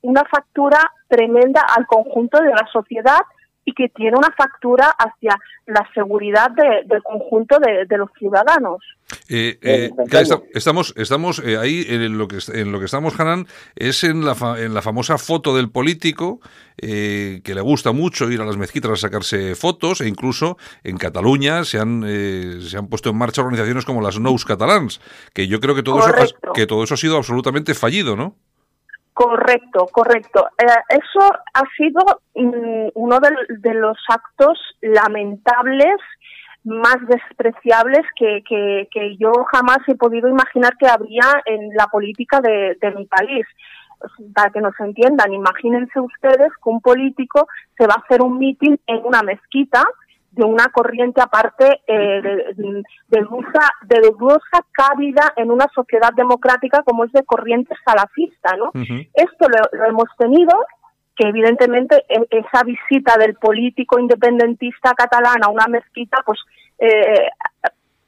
una 0.04 0.24
factura 0.26 0.80
tremenda 1.10 1.62
al 1.76 1.86
conjunto 1.86 2.42
de 2.42 2.52
la 2.52 2.66
sociedad 2.72 3.20
y 3.66 3.74
que 3.74 3.90
tiene 3.90 4.18
una 4.18 4.32
factura 4.38 4.88
hacia 4.98 5.36
la 5.66 5.86
seguridad 5.94 6.52
de- 6.52 6.84
del 6.86 7.02
conjunto 7.04 7.58
de 7.60 7.98
los 7.98 8.10
ciudadanos. 8.20 8.82
Eh, 9.30 9.58
Eh, 9.62 9.90
estamos 10.54 10.94
estamos 10.98 11.40
eh, 11.46 11.58
ahí 11.58 11.86
en 11.88 12.18
lo 12.18 12.28
que 12.28 12.40
en 12.54 12.72
lo 12.72 12.80
que 12.80 12.86
estamos 12.86 13.20
Hanan 13.20 13.48
es 13.76 14.04
en 14.04 14.26
la 14.26 14.36
fa- 14.36 14.60
en 14.60 14.74
la 14.74 14.82
famosa 14.82 15.18
foto 15.18 15.56
del 15.56 15.70
político 15.70 16.40
eh, 16.78 17.42
que 17.44 17.54
le 17.56 17.62
gusta 17.62 17.92
mucho 17.92 18.30
ir 18.32 18.42
a 18.42 18.46
las 18.46 18.58
mezquitas 18.58 18.92
a 18.92 18.96
sacarse 18.96 19.56
fotos 19.56 20.02
e 20.02 20.08
incluso 20.08 20.58
en 20.84 20.98
Cataluña 20.98 21.64
se 21.66 21.80
han 21.80 22.04
eh, 22.06 22.60
se 22.62 22.78
han 22.78 22.88
puesto 22.88 23.10
en 23.10 23.18
marcha 23.18 23.42
organizaciones 23.42 23.86
como 23.86 24.02
las 24.02 24.20
Nous 24.20 24.46
Catalans 24.46 25.00
que 25.34 25.48
yo 25.48 25.60
creo 25.60 25.76
que 25.76 25.84
todo 25.84 26.00
eso 26.00 26.08
Correcto. 26.12 26.54
que 26.54 26.66
todo 26.68 26.84
eso 26.84 26.94
ha 26.96 26.98
sido 26.98 27.18
absolutamente 27.18 27.74
fallido 27.74 28.16
no 28.16 28.36
Correcto, 29.16 29.86
correcto. 29.92 30.48
Eh, 30.58 30.66
eso 30.90 31.20
ha 31.54 31.62
sido 31.78 32.02
mm, 32.34 32.90
uno 32.96 33.20
de, 33.20 33.74
los 33.76 33.96
actos 34.10 34.58
lamentables 34.82 35.98
más 36.64 36.98
despreciables 37.08 38.02
que, 38.16 38.44
que, 38.48 38.88
que 38.92 39.18
yo 39.18 39.32
jamás 39.52 39.80
he 39.88 39.96
podido 39.96 40.30
imaginar 40.30 40.78
que 40.78 40.88
habría 40.88 41.26
en 41.46 41.70
la 41.76 41.88
política 41.88 42.40
de, 42.42 42.78
de 42.82 42.92
mi 42.92 43.06
país. 43.06 43.46
Para 44.34 44.50
que 44.52 44.60
nos 44.60 44.78
entiendan, 44.80 45.32
imagínense 45.34 46.00
ustedes 46.00 46.52
que 46.62 46.70
un 46.70 46.82
político 46.82 47.48
se 47.78 47.88
va 47.88 47.96
a 47.96 48.04
hacer 48.04 48.22
un 48.22 48.38
mitin 48.38 48.78
en 48.86 49.00
una 49.06 49.22
mezquita 49.22 49.84
de 50.32 50.44
una 50.44 50.66
corriente 50.70 51.22
aparte 51.22 51.82
eh, 51.86 52.22
de, 52.22 52.36
de, 52.56 52.84
de 53.08 53.22
dudosa, 53.22 53.70
de 53.84 54.00
dudosa 54.02 54.66
cabida 54.72 55.32
en 55.36 55.52
una 55.52 55.68
sociedad 55.74 56.12
democrática 56.16 56.82
como 56.84 57.06
es 57.06 57.12
de 57.12 57.24
corriente 57.24 57.76
salafista, 57.86 58.58
¿no? 58.58 58.66
Ujú. 58.74 59.06
Esto 59.14 59.48
lo, 59.48 59.80
lo 59.80 59.86
hemos 59.86 60.10
tenido, 60.18 60.52
que 61.16 61.28
evidentemente 61.28 62.04
e- 62.10 62.28
esa 62.30 62.64
visita 62.64 63.18
del 63.18 63.36
político 63.36 64.00
independentista 64.00 64.94
catalán 64.94 65.44
a 65.44 65.50
una 65.50 65.68
mezquita, 65.68 66.22
pues 66.26 66.40
eh, 66.80 67.30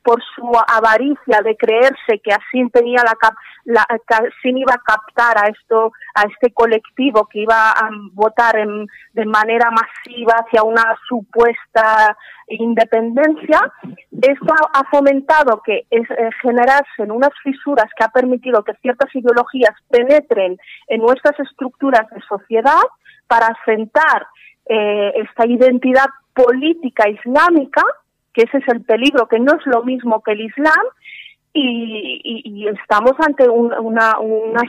por 0.05 0.21
su 0.35 0.51
avaricia 0.67 1.41
de 1.43 1.57
creerse 1.57 2.21
que 2.23 2.31
así 2.31 2.69
tenía 2.71 3.01
la, 3.03 3.17
la 3.65 3.81
así 3.89 4.53
iba 4.55 4.75
a 4.75 4.83
captar 4.85 5.35
a 5.37 5.49
esto 5.49 5.91
a 6.13 6.21
este 6.31 6.53
colectivo 6.53 7.25
que 7.25 7.39
iba 7.39 7.71
a 7.71 7.89
votar 8.13 8.55
de 9.13 9.25
manera 9.25 9.71
masiva 9.71 10.35
hacia 10.35 10.61
una 10.61 10.95
supuesta 11.09 12.15
independencia 12.47 13.59
esto 14.21 14.53
ha, 14.73 14.83
fomentado 14.91 15.61
que 15.65 15.87
es 15.89 16.09
eh, 16.11 16.29
generarse 16.43 16.99
en 16.99 17.11
unas 17.11 17.31
fisuras 17.43 17.87
que 17.97 18.03
ha 18.03 18.09
permitido 18.09 18.63
que 18.63 18.75
ciertas 18.75 19.13
ideologías 19.15 19.73
penetren 19.89 20.57
en 20.87 21.01
nuestras 21.01 21.39
estructuras 21.39 22.07
de 22.11 22.21
sociedad 22.29 22.83
para 23.27 23.47
asentar 23.47 24.27
eh, 24.67 25.13
esta 25.15 25.47
identidad 25.47 26.05
política 26.35 27.09
islámica 27.09 27.81
que 28.35 28.43
ese 28.43 28.57
es 28.57 28.67
el 28.67 28.83
peligro, 28.83 29.27
que 29.27 29.39
no 29.39 29.53
es 29.53 29.65
lo 29.65 29.83
mismo 29.83 30.21
que 30.21 30.33
el 30.33 30.41
Islam, 30.41 30.85
y, 31.57 32.19
y- 32.21 32.41
y 32.43 32.67
estamos 32.67 33.13
ante 33.25 33.47
un- 33.47 33.73
una, 33.79 34.19
unas, 34.19 34.63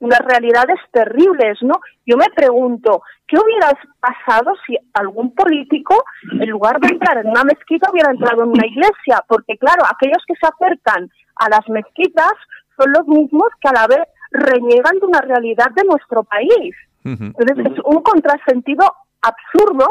unas 0.00 0.20
realidades 0.20 0.78
terribles, 0.90 1.58
¿no? 1.60 1.74
Yo 2.06 2.16
me 2.16 2.30
pregunto, 2.34 3.02
¿qué 3.28 3.36
hubiera 3.38 3.68
pasado 4.00 4.54
si 4.66 4.78
algún 4.94 5.34
político, 5.34 6.02
en 6.40 6.48
lugar 6.48 6.80
de 6.80 6.88
entrar 6.88 7.18
en 7.18 7.28
una 7.28 7.44
mezquita, 7.44 7.90
hubiera 7.92 8.10
entrado 8.10 8.44
en 8.44 8.48
una 8.48 8.66
iglesia? 8.66 9.22
Porque, 9.28 9.58
claro, 9.58 9.82
aquellos 9.84 10.24
que 10.26 10.34
se 10.36 10.46
acercan 10.46 11.10
a 11.36 11.48
las 11.50 11.68
mezquitas 11.68 12.32
son 12.78 12.92
los 12.92 13.06
mismos 13.06 13.48
que 13.60 13.68
a 13.68 13.72
la 13.74 13.86
vez 13.86 14.00
reniegan 14.30 14.98
de 15.00 15.06
una 15.06 15.20
realidad 15.20 15.70
de 15.76 15.84
nuestro 15.84 16.24
país. 16.24 16.74
Entonces 17.04 17.58
es 17.72 17.78
un 17.84 18.00
contrasentido 18.02 18.84
absurdo, 19.20 19.86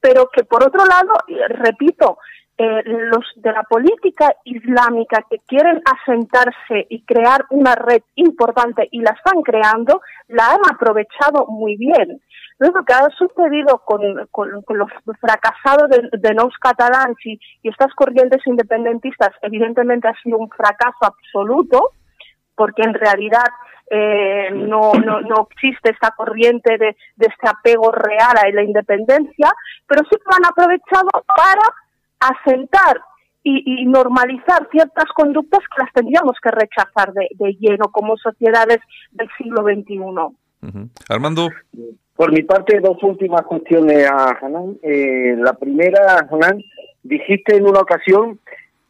pero 0.00 0.30
que 0.32 0.42
por 0.44 0.64
otro 0.64 0.86
lado, 0.86 1.12
repito, 1.48 2.16
eh, 2.62 2.82
los 2.84 3.24
de 3.34 3.50
la 3.50 3.64
política 3.64 4.36
islámica 4.44 5.24
que 5.28 5.38
quieren 5.48 5.82
asentarse 5.84 6.86
y 6.90 7.02
crear 7.04 7.44
una 7.50 7.74
red 7.74 8.02
importante 8.14 8.86
y 8.92 9.00
la 9.00 9.10
están 9.10 9.42
creando, 9.42 10.00
la 10.28 10.52
han 10.52 10.60
aprovechado 10.72 11.46
muy 11.48 11.76
bien. 11.76 12.20
Lo 12.58 12.72
que 12.84 12.92
ha 12.92 13.08
sucedido 13.18 13.82
con, 13.84 14.00
los 14.14 14.90
fracasados 15.20 15.90
de, 15.90 16.08
de 16.18 16.34
Nous 16.34 16.56
Catalans 16.60 17.16
y, 17.24 17.40
estas 17.64 17.92
corrientes 17.94 18.46
independentistas, 18.46 19.30
evidentemente 19.42 20.06
ha 20.06 20.22
sido 20.22 20.38
un 20.38 20.48
fracaso 20.48 21.00
absoluto, 21.00 21.90
porque 22.54 22.82
en 22.82 22.94
realidad 22.94 23.48
eh, 23.90 24.50
no, 24.52 24.92
no, 25.04 25.20
no 25.22 25.48
existe 25.50 25.90
esta 25.90 26.12
corriente 26.12 26.78
de, 26.78 26.96
de 27.16 27.26
este 27.26 27.48
apego 27.48 27.90
real 27.90 28.36
a 28.36 28.48
la 28.52 28.62
independencia, 28.62 29.50
pero 29.88 30.02
sí 30.08 30.16
lo 30.24 30.36
han 30.36 30.46
aprovechado 30.46 31.10
para 31.26 31.82
asentar 32.28 33.00
y, 33.42 33.82
y 33.82 33.86
normalizar 33.86 34.68
ciertas 34.70 35.06
conductas 35.14 35.60
que 35.60 35.82
las 35.82 35.92
tendríamos 35.92 36.36
que 36.42 36.50
rechazar 36.50 37.12
de, 37.12 37.28
de 37.32 37.52
lleno 37.58 37.86
como 37.90 38.16
sociedades 38.16 38.78
del 39.12 39.28
siglo 39.36 39.62
XXI. 39.62 40.36
Armando 41.08 41.48
Por 42.14 42.32
mi 42.32 42.42
parte, 42.42 42.78
dos 42.80 43.02
últimas 43.02 43.42
cuestiones 43.42 44.06
a 44.06 44.38
Hanan. 44.40 44.78
Eh, 44.82 45.34
la 45.38 45.54
primera, 45.54 46.28
Hanan, 46.30 46.62
dijiste 47.02 47.56
en 47.56 47.66
una 47.66 47.80
ocasión 47.80 48.38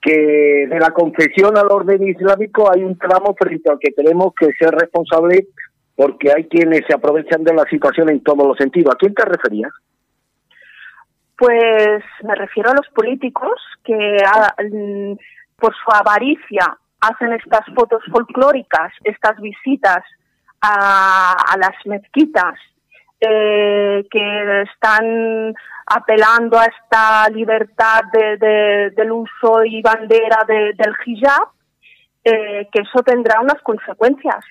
que 0.00 0.66
de 0.68 0.78
la 0.80 0.90
confesión 0.90 1.56
al 1.56 1.70
orden 1.70 2.06
islámico 2.06 2.70
hay 2.70 2.82
un 2.82 2.98
tramo 2.98 3.34
frente 3.38 3.70
al 3.70 3.78
que 3.78 3.92
tenemos 3.92 4.34
que 4.38 4.50
ser 4.58 4.70
responsables 4.74 5.46
porque 5.94 6.32
hay 6.32 6.44
quienes 6.48 6.82
se 6.86 6.94
aprovechan 6.94 7.44
de 7.44 7.54
la 7.54 7.64
situación 7.70 8.10
en 8.10 8.20
todos 8.22 8.46
los 8.46 8.56
sentidos. 8.56 8.94
¿A 8.94 8.98
quién 8.98 9.14
te 9.14 9.24
referías? 9.24 9.70
Pues 11.42 12.04
me 12.22 12.36
refiero 12.36 12.70
a 12.70 12.74
los 12.74 12.88
políticos 12.90 13.60
que 13.82 14.16
mm, 14.70 15.14
por 15.58 15.74
su 15.74 15.90
avaricia 15.92 16.78
hacen 17.00 17.32
estas 17.32 17.66
fotos 17.74 18.00
folclóricas, 18.12 18.92
estas 19.02 19.40
visitas 19.40 20.04
a, 20.60 21.32
a 21.52 21.56
las 21.56 21.74
mezquitas, 21.84 22.54
eh, 23.20 24.06
que 24.08 24.62
están 24.72 25.52
apelando 25.86 26.60
a 26.60 26.66
esta 26.66 27.28
libertad 27.30 28.02
de- 28.12 28.36
de- 28.36 28.90
del 28.90 29.10
uso 29.10 29.64
y 29.64 29.82
bandera 29.82 30.44
de- 30.46 30.74
del 30.74 30.94
hijab, 31.06 31.48
eh, 32.22 32.68
que 32.70 32.82
eso 32.82 33.02
tendrá 33.02 33.40
unas 33.40 33.60
consecuencias 33.62 34.44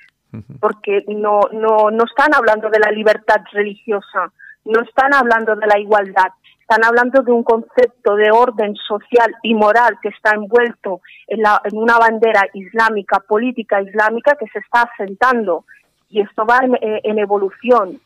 porque 0.60 1.06
no, 1.08 1.40
no, 1.54 1.90
no 1.90 2.04
están 2.04 2.34
hablando 2.36 2.70
de 2.70 2.80
la 2.80 2.92
libertad 2.92 3.42
religiosa, 3.54 4.32
no 4.66 4.82
están 4.82 5.14
hablando 5.14 5.56
de 5.56 5.68
la 5.68 5.80
igualdad, 5.80 6.32
están 6.62 6.86
hablando 6.86 7.22
de 7.22 7.32
un 7.32 7.44
concepto 7.44 8.16
de 8.16 8.32
orden 8.32 8.76
social 8.76 9.36
y 9.44 9.54
moral 9.54 9.98
que 10.02 10.10
está 10.10 10.32
envuelto 10.36 11.02
en, 11.28 11.42
la, 11.42 11.62
una 11.74 11.98
bandera 11.98 12.48
islámica, 12.54 13.20
política 13.20 13.82
islámica 13.82 14.38
que 14.40 14.48
se 14.48 14.60
está 14.60 14.84
asentando 14.84 15.66
y 16.10 16.22
esto 16.22 16.46
va 16.46 16.60
en, 16.64 16.76
eh, 16.76 17.02
en 17.04 17.20
evolución. 17.20 18.00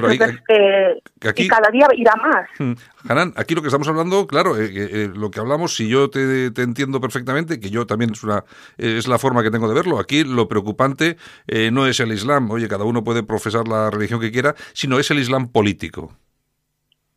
Claro 0.00 0.08
ahí- 0.08 0.14
Entonces, 0.20 0.40
eh, 0.48 1.02
aquí- 1.28 1.44
y 1.44 1.48
cada 1.48 1.70
día 1.70 1.86
irá 1.96 2.12
más. 2.16 2.48
Mm. 2.58 2.72
Hanan, 3.08 3.32
aquí 3.36 3.54
lo 3.54 3.62
que 3.62 3.68
estamos 3.68 3.86
hablando, 3.88 4.26
claro, 4.26 4.56
eh, 4.56 4.70
eh, 4.72 5.10
lo 5.14 5.30
que 5.30 5.40
hablamos, 5.40 5.74
si 5.76 5.88
yo 5.88 6.08
te, 6.10 6.50
te 6.50 6.62
entiendo 6.62 7.00
perfectamente, 7.00 7.60
que 7.60 7.70
yo 7.70 7.86
también 7.86 8.12
es 8.12 8.22
una 8.24 8.44
es 8.78 9.06
la 9.08 9.18
forma 9.18 9.42
que 9.42 9.50
tengo 9.50 9.68
de 9.68 9.74
verlo. 9.74 9.98
Aquí 9.98 10.24
lo 10.24 10.48
preocupante 10.48 11.16
eh, 11.46 11.70
no 11.70 11.86
es 11.86 12.00
el 12.00 12.12
Islam, 12.12 12.50
oye, 12.50 12.68
cada 12.68 12.84
uno 12.84 13.04
puede 13.04 13.22
profesar 13.22 13.68
la 13.68 13.90
religión 13.90 14.20
que 14.20 14.30
quiera, 14.32 14.54
sino 14.72 14.98
es 14.98 15.10
el 15.10 15.18
Islam 15.18 15.48
político. 15.52 16.12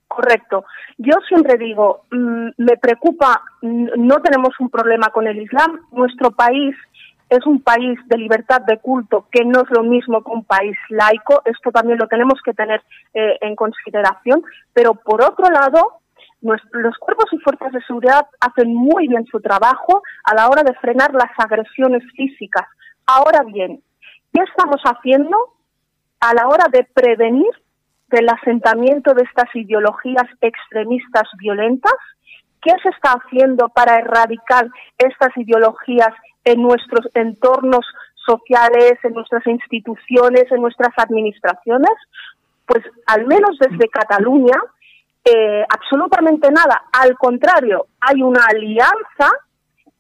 Correcto. 0.08 0.64
Yo 0.98 1.14
siempre 1.28 1.58
digo, 1.58 2.04
mm, 2.12 2.48
me 2.58 2.78
preocupa, 2.82 3.42
no 3.62 4.22
tenemos 4.22 4.54
un 4.60 4.70
problema 4.70 5.10
con 5.10 5.28
el 5.28 5.42
Islam. 5.42 5.80
Nuestro 5.92 6.32
país 6.32 6.74
es 7.30 7.46
un 7.46 7.62
país 7.62 8.00
de 8.06 8.18
libertad 8.18 8.62
de 8.62 8.78
culto, 8.78 9.28
que 9.32 9.44
no 9.44 9.62
es 9.62 9.70
lo 9.72 9.84
mismo 9.84 10.24
que 10.24 10.32
un 10.32 10.46
país 10.46 10.78
laico. 10.90 11.42
Esto 11.46 11.72
también 11.72 11.98
lo 11.98 12.08
tenemos 12.08 12.40
que 12.44 12.54
tener 12.54 12.84
eh, 13.14 13.38
en 13.42 13.56
consideración. 13.56 14.44
Pero 14.74 14.94
por 14.94 15.24
otro 15.24 15.50
lado, 15.50 16.00
los 16.42 16.98
cuerpos 17.00 17.26
y 17.32 17.40
fuerzas 17.40 17.72
de 17.72 17.82
seguridad 17.82 18.28
hacen 18.40 18.76
muy 18.76 19.08
bien 19.08 19.26
su 19.26 19.40
trabajo 19.42 20.04
a 20.24 20.36
la 20.36 20.48
hora 20.48 20.64
de 20.64 20.76
frenar 20.76 21.14
las 21.14 21.32
agresiones 21.38 22.04
físicas. 22.16 22.68
Ahora 23.08 23.44
bien, 23.44 23.82
¿qué 24.32 24.44
estamos 24.44 24.82
haciendo 24.84 25.38
a 26.20 26.34
la 26.34 26.48
hora 26.48 26.66
de 26.72 26.84
prevenir 26.84 27.50
del 28.10 28.30
asentamiento 28.30 29.14
de 29.16 29.24
estas 29.24 29.54
ideologías 29.56 30.26
extremistas 30.42 31.28
violentas? 31.40 31.96
¿Qué 32.62 32.72
se 32.84 32.90
está 32.90 33.14
haciendo 33.14 33.70
para 33.70 33.98
erradicar 33.98 34.68
estas 34.98 35.36
ideologías 35.38 36.14
en 36.46 36.62
nuestros 36.62 37.08
entornos 37.14 37.86
sociales, 38.26 38.94
en 39.04 39.14
nuestras 39.14 39.46
instituciones, 39.48 40.46
en 40.52 40.62
nuestras 40.62 40.94
administraciones? 40.98 41.92
Pues 42.66 42.84
al 43.08 43.26
menos 43.28 43.58
desde 43.60 43.90
Cataluña, 43.90 44.56
eh, 45.24 45.64
absolutamente 45.70 46.50
nada. 46.52 46.84
Al 46.92 47.16
contrario, 47.18 47.88
hay 48.00 48.22
una 48.22 48.46
alianza 48.46 49.30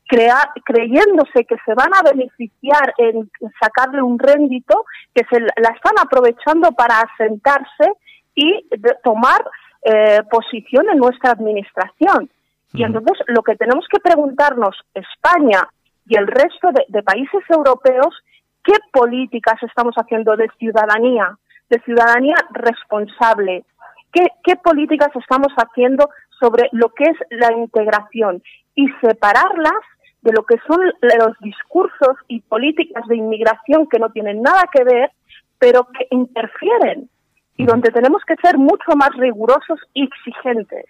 crea- 0.07 0.51
creyéndose 0.63 1.45
que 1.45 1.57
se 1.65 1.73
van 1.73 1.93
a 1.93 2.03
beneficiar 2.03 2.93
en 2.97 3.29
sacarle 3.59 4.01
un 4.01 4.17
rédito, 4.19 4.85
que 5.13 5.23
se 5.29 5.39
la 5.39 5.69
están 5.75 5.93
aprovechando 6.01 6.71
para 6.71 7.01
asentarse 7.01 7.91
y 8.35 8.67
tomar 9.03 9.43
eh, 9.83 10.21
posición 10.31 10.89
en 10.89 10.97
nuestra 10.97 11.31
administración. 11.31 12.29
Y 12.73 12.83
entonces 12.83 13.17
lo 13.27 13.41
que 13.43 13.55
tenemos 13.55 13.85
que 13.87 13.99
preguntarnos, 13.99 14.75
España 14.93 15.67
y 16.08 16.18
el 16.18 16.28
resto 16.28 16.72
de, 16.72 16.86
de 16.88 17.03
países 17.03 17.41
europeos, 17.49 18.16
¿qué 18.64 18.74
políticas 18.91 19.62
estamos 19.64 19.95
haciendo 19.95 20.36
de 20.36 20.49
ciudadanía, 20.60 21.38
de 21.70 21.80
ciudadanía 21.82 22.36
responsable? 22.51 23.64
¿Qué, 24.12 24.28
qué 24.43 24.56
políticas 24.56 25.10
estamos 25.16 25.53
haciendo 25.58 26.10
sobre 26.39 26.70
lo 26.72 26.89
que 26.89 27.06
es 27.06 27.18
la 27.30 27.51
integración 27.53 28.41
y 28.76 28.88
separarlas 29.01 29.82
de 30.22 30.32
lo 30.34 30.43
que 30.43 30.56
son 30.68 30.80
los 31.01 31.38
discursos 31.39 32.18
y 32.28 32.41
políticas 32.41 33.06
de 33.08 33.16
inmigración 33.16 33.88
que 33.88 33.99
no 33.99 34.10
tienen 34.10 34.41
nada 34.41 34.64
que 34.74 34.84
ver, 34.84 35.12
pero 35.60 35.88
que 35.88 36.08
interfieren 36.10 37.10
y 37.58 37.66
donde 37.66 37.91
tenemos 37.91 38.24
que 38.26 38.36
ser 38.38 38.58
mucho 38.58 38.95
más 38.95 39.12
rigurosos 39.18 39.80
y 39.93 40.03
exigentes. 40.03 40.86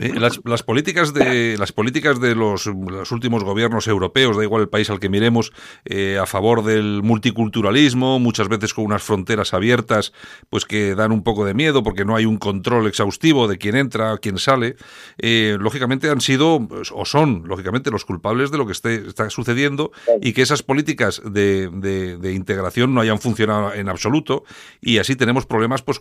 Eh, 0.00 0.12
las, 0.18 0.40
las 0.44 0.62
políticas 0.62 1.12
de 1.14 1.56
las 1.58 1.72
políticas 1.72 2.20
de 2.20 2.34
los, 2.34 2.66
los 2.66 3.12
últimos 3.12 3.44
gobiernos 3.44 3.86
europeos, 3.86 4.36
da 4.36 4.42
igual 4.42 4.62
el 4.62 4.68
país 4.68 4.88
al 4.90 4.98
que 4.98 5.08
miremos, 5.08 5.52
eh, 5.84 6.18
a 6.18 6.26
favor 6.26 6.64
del 6.64 7.02
multiculturalismo, 7.02 8.18
muchas 8.18 8.48
veces 8.48 8.72
con 8.74 8.84
unas 8.86 9.02
fronteras 9.02 9.52
abiertas, 9.54 10.12
pues 10.48 10.64
que 10.64 10.94
dan 10.94 11.12
un 11.12 11.22
poco 11.22 11.44
de 11.44 11.54
miedo 11.54 11.82
porque 11.82 12.04
no 12.04 12.16
hay 12.16 12.24
un 12.24 12.38
control 12.38 12.86
exhaustivo 12.86 13.46
de 13.46 13.58
quién 13.58 13.76
entra, 13.76 14.16
quién 14.18 14.38
sale. 14.38 14.76
eh, 15.18 15.56
lógicamente 15.60 16.08
han 16.08 16.20
sido 16.20 16.66
pues, 16.66 16.90
o 16.94 17.04
son 17.04 17.42
lógicamente 17.46 17.90
los 17.90 18.04
culpables 18.04 18.50
de 18.50 18.58
lo 18.58 18.66
que 18.66 18.72
está 18.72 19.28
sucediendo 19.30 19.92
y 20.22 20.32
que 20.32 20.42
esas 20.42 20.62
políticas 20.62 21.20
de, 21.24 21.68
de- 21.72 22.16
de 22.16 22.32
integración 22.32 22.94
no 22.94 23.00
hayan 23.00 23.18
funcionado 23.20 23.74
en 23.74 23.88
absoluto 23.88 24.44
y 24.80 24.98
así 24.98 25.16
tenemos 25.16 25.44
problemas, 25.46 25.82
pues 25.82 26.00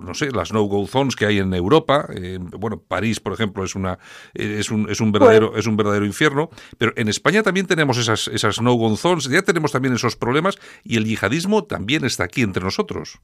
no 0.00 0.14
sé, 0.14 0.30
las 0.30 0.52
no-go 0.52 0.86
zones 0.86 1.16
que 1.16 1.26
hay 1.26 1.38
en 1.38 1.52
Europa, 1.54 2.08
bueno, 2.58 2.78
París, 2.86 3.18
por 3.20 3.32
ejemplo, 3.32 3.39
es 3.64 3.74
una 3.74 3.98
eh, 4.34 4.56
es 4.58 4.70
un, 4.70 4.88
es 4.90 5.00
un 5.00 5.12
verdadero 5.12 5.56
es 5.56 5.66
un 5.66 5.76
verdadero 5.76 6.04
infierno, 6.04 6.50
pero 6.78 6.92
en 6.96 7.08
España 7.08 7.42
también 7.42 7.66
tenemos 7.66 7.98
esas 7.98 8.28
esas 8.28 8.60
no-go 8.60 8.94
zones, 8.96 9.24
ya 9.28 9.42
tenemos 9.42 9.72
también 9.72 9.94
esos 9.94 10.16
problemas 10.16 10.58
y 10.84 10.96
el 10.96 11.04
yihadismo 11.04 11.64
también 11.64 12.04
está 12.04 12.24
aquí 12.24 12.42
entre 12.42 12.62
nosotros. 12.62 13.20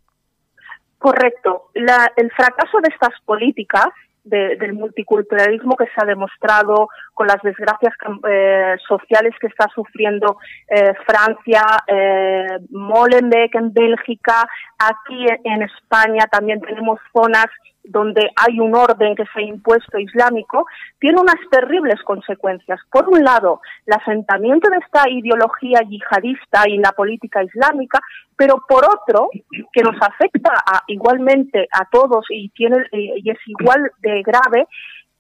Correcto. 0.99 1.71
La- 1.75 2.12
el 2.17 2.31
fracaso 2.33 2.79
de 2.83 2.89
estas 2.93 3.12
políticas 3.25 3.87
de- 4.25 4.57
del 4.57 4.73
multiculturalismo 4.73 5.77
que 5.77 5.85
se 5.85 5.93
ha 6.03 6.05
demostrado 6.05 6.89
con 7.14 7.29
las 7.29 7.41
desgracias 7.43 7.95
eh, 8.29 8.75
sociales 8.89 9.33
que 9.41 9.47
está 9.47 9.69
sufriendo 9.73 10.39
eh, 10.69 10.95
Francia, 11.07 11.62
eh, 11.87 12.59
Molenbeek 12.71 13.55
en 13.55 13.73
Bélgica, 13.73 14.49
aquí 14.79 15.27
en 15.45 15.62
España 15.62 16.27
también 16.29 16.61
tenemos 16.61 16.99
zonas 17.12 17.47
donde 17.89 18.30
hay 18.37 18.59
un 18.61 18.74
orden 18.74 19.14
que 19.14 19.24
se 19.26 19.39
ha 19.41 19.43
impuesto 19.43 19.99
islámico, 19.99 20.66
tiene 20.99 21.20
unas 21.20 21.37
terribles 21.51 22.01
consecuencias. 22.03 22.80
Por 22.91 23.09
un 23.09 23.22
lado, 23.22 23.61
el 23.87 23.95
asentamiento 23.95 24.68
de 24.70 24.78
esta 24.78 25.09
ideología 25.09 25.80
yihadista 25.89 26.68
y 26.68 26.78
la 26.78 26.93
política 26.93 27.43
islámica, 27.43 28.01
pero 28.37 28.62
por 28.68 28.84
otro, 28.84 29.30
que 29.72 29.82
nos 29.82 29.97
afecta 30.01 30.53
a- 30.66 30.82
igualmente 30.89 31.68
a 31.72 31.84
todos 31.91 32.26
y, 32.30 32.49
tiene, 32.51 32.78
eh, 32.93 33.14
y 33.22 33.30
es 33.30 33.39
igual 33.47 33.91
de 34.01 34.22
grave, 34.22 34.66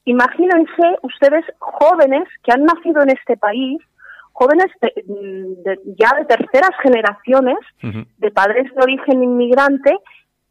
imagínense 0.04 0.96
ustedes 1.02 1.44
jóvenes 1.58 2.24
que 2.44 2.52
han 2.52 2.64
nacido 2.64 3.02
en 3.02 3.10
este 3.10 3.36
país, 3.36 3.78
jóvenes 4.32 4.66
de- 4.80 4.92
de- 5.64 5.80
ya 5.98 6.10
de 6.18 6.24
terceras 6.26 6.70
generaciones, 6.82 7.56
de 8.18 8.30
padres 8.30 8.72
de 8.74 8.82
origen 8.82 9.22
inmigrante, 9.22 9.96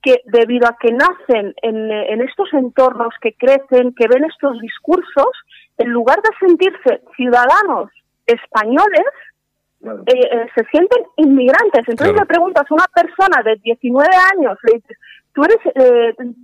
que 0.06 0.22
debido 0.26 0.68
a 0.68 0.78
que 0.80 0.92
nacen 0.94 1.56
en, 1.64 1.92
eh, 1.92 2.14
en 2.14 2.22
estos 2.22 2.54
entornos, 2.54 3.12
que 3.20 3.34
crecen, 3.34 3.96
que 3.96 4.08
ven 4.08 4.24
estos 4.24 4.62
discursos, 4.62 5.34
en 5.80 5.90
lugar 5.90 6.22
de 6.22 6.48
sentirse 6.48 7.02
ciudadanos 7.16 7.90
españoles, 8.28 9.06
eh, 9.84 10.14
eh, 10.16 10.48
se 10.56 10.64
sienten 10.66 11.04
inmigrantes. 11.18 11.84
Entonces 11.88 12.14
Claro. 12.14 12.20
le 12.20 12.26
preguntas 12.26 12.64
a 12.70 12.74
una 12.74 12.86
persona 12.94 13.42
de 13.44 13.56
19 13.64 14.08
años, 14.34 14.58
le 14.64 14.76
dices, 14.76 14.98
tú 15.34 15.44
eres, 15.44 15.58
eh, 15.76 16.14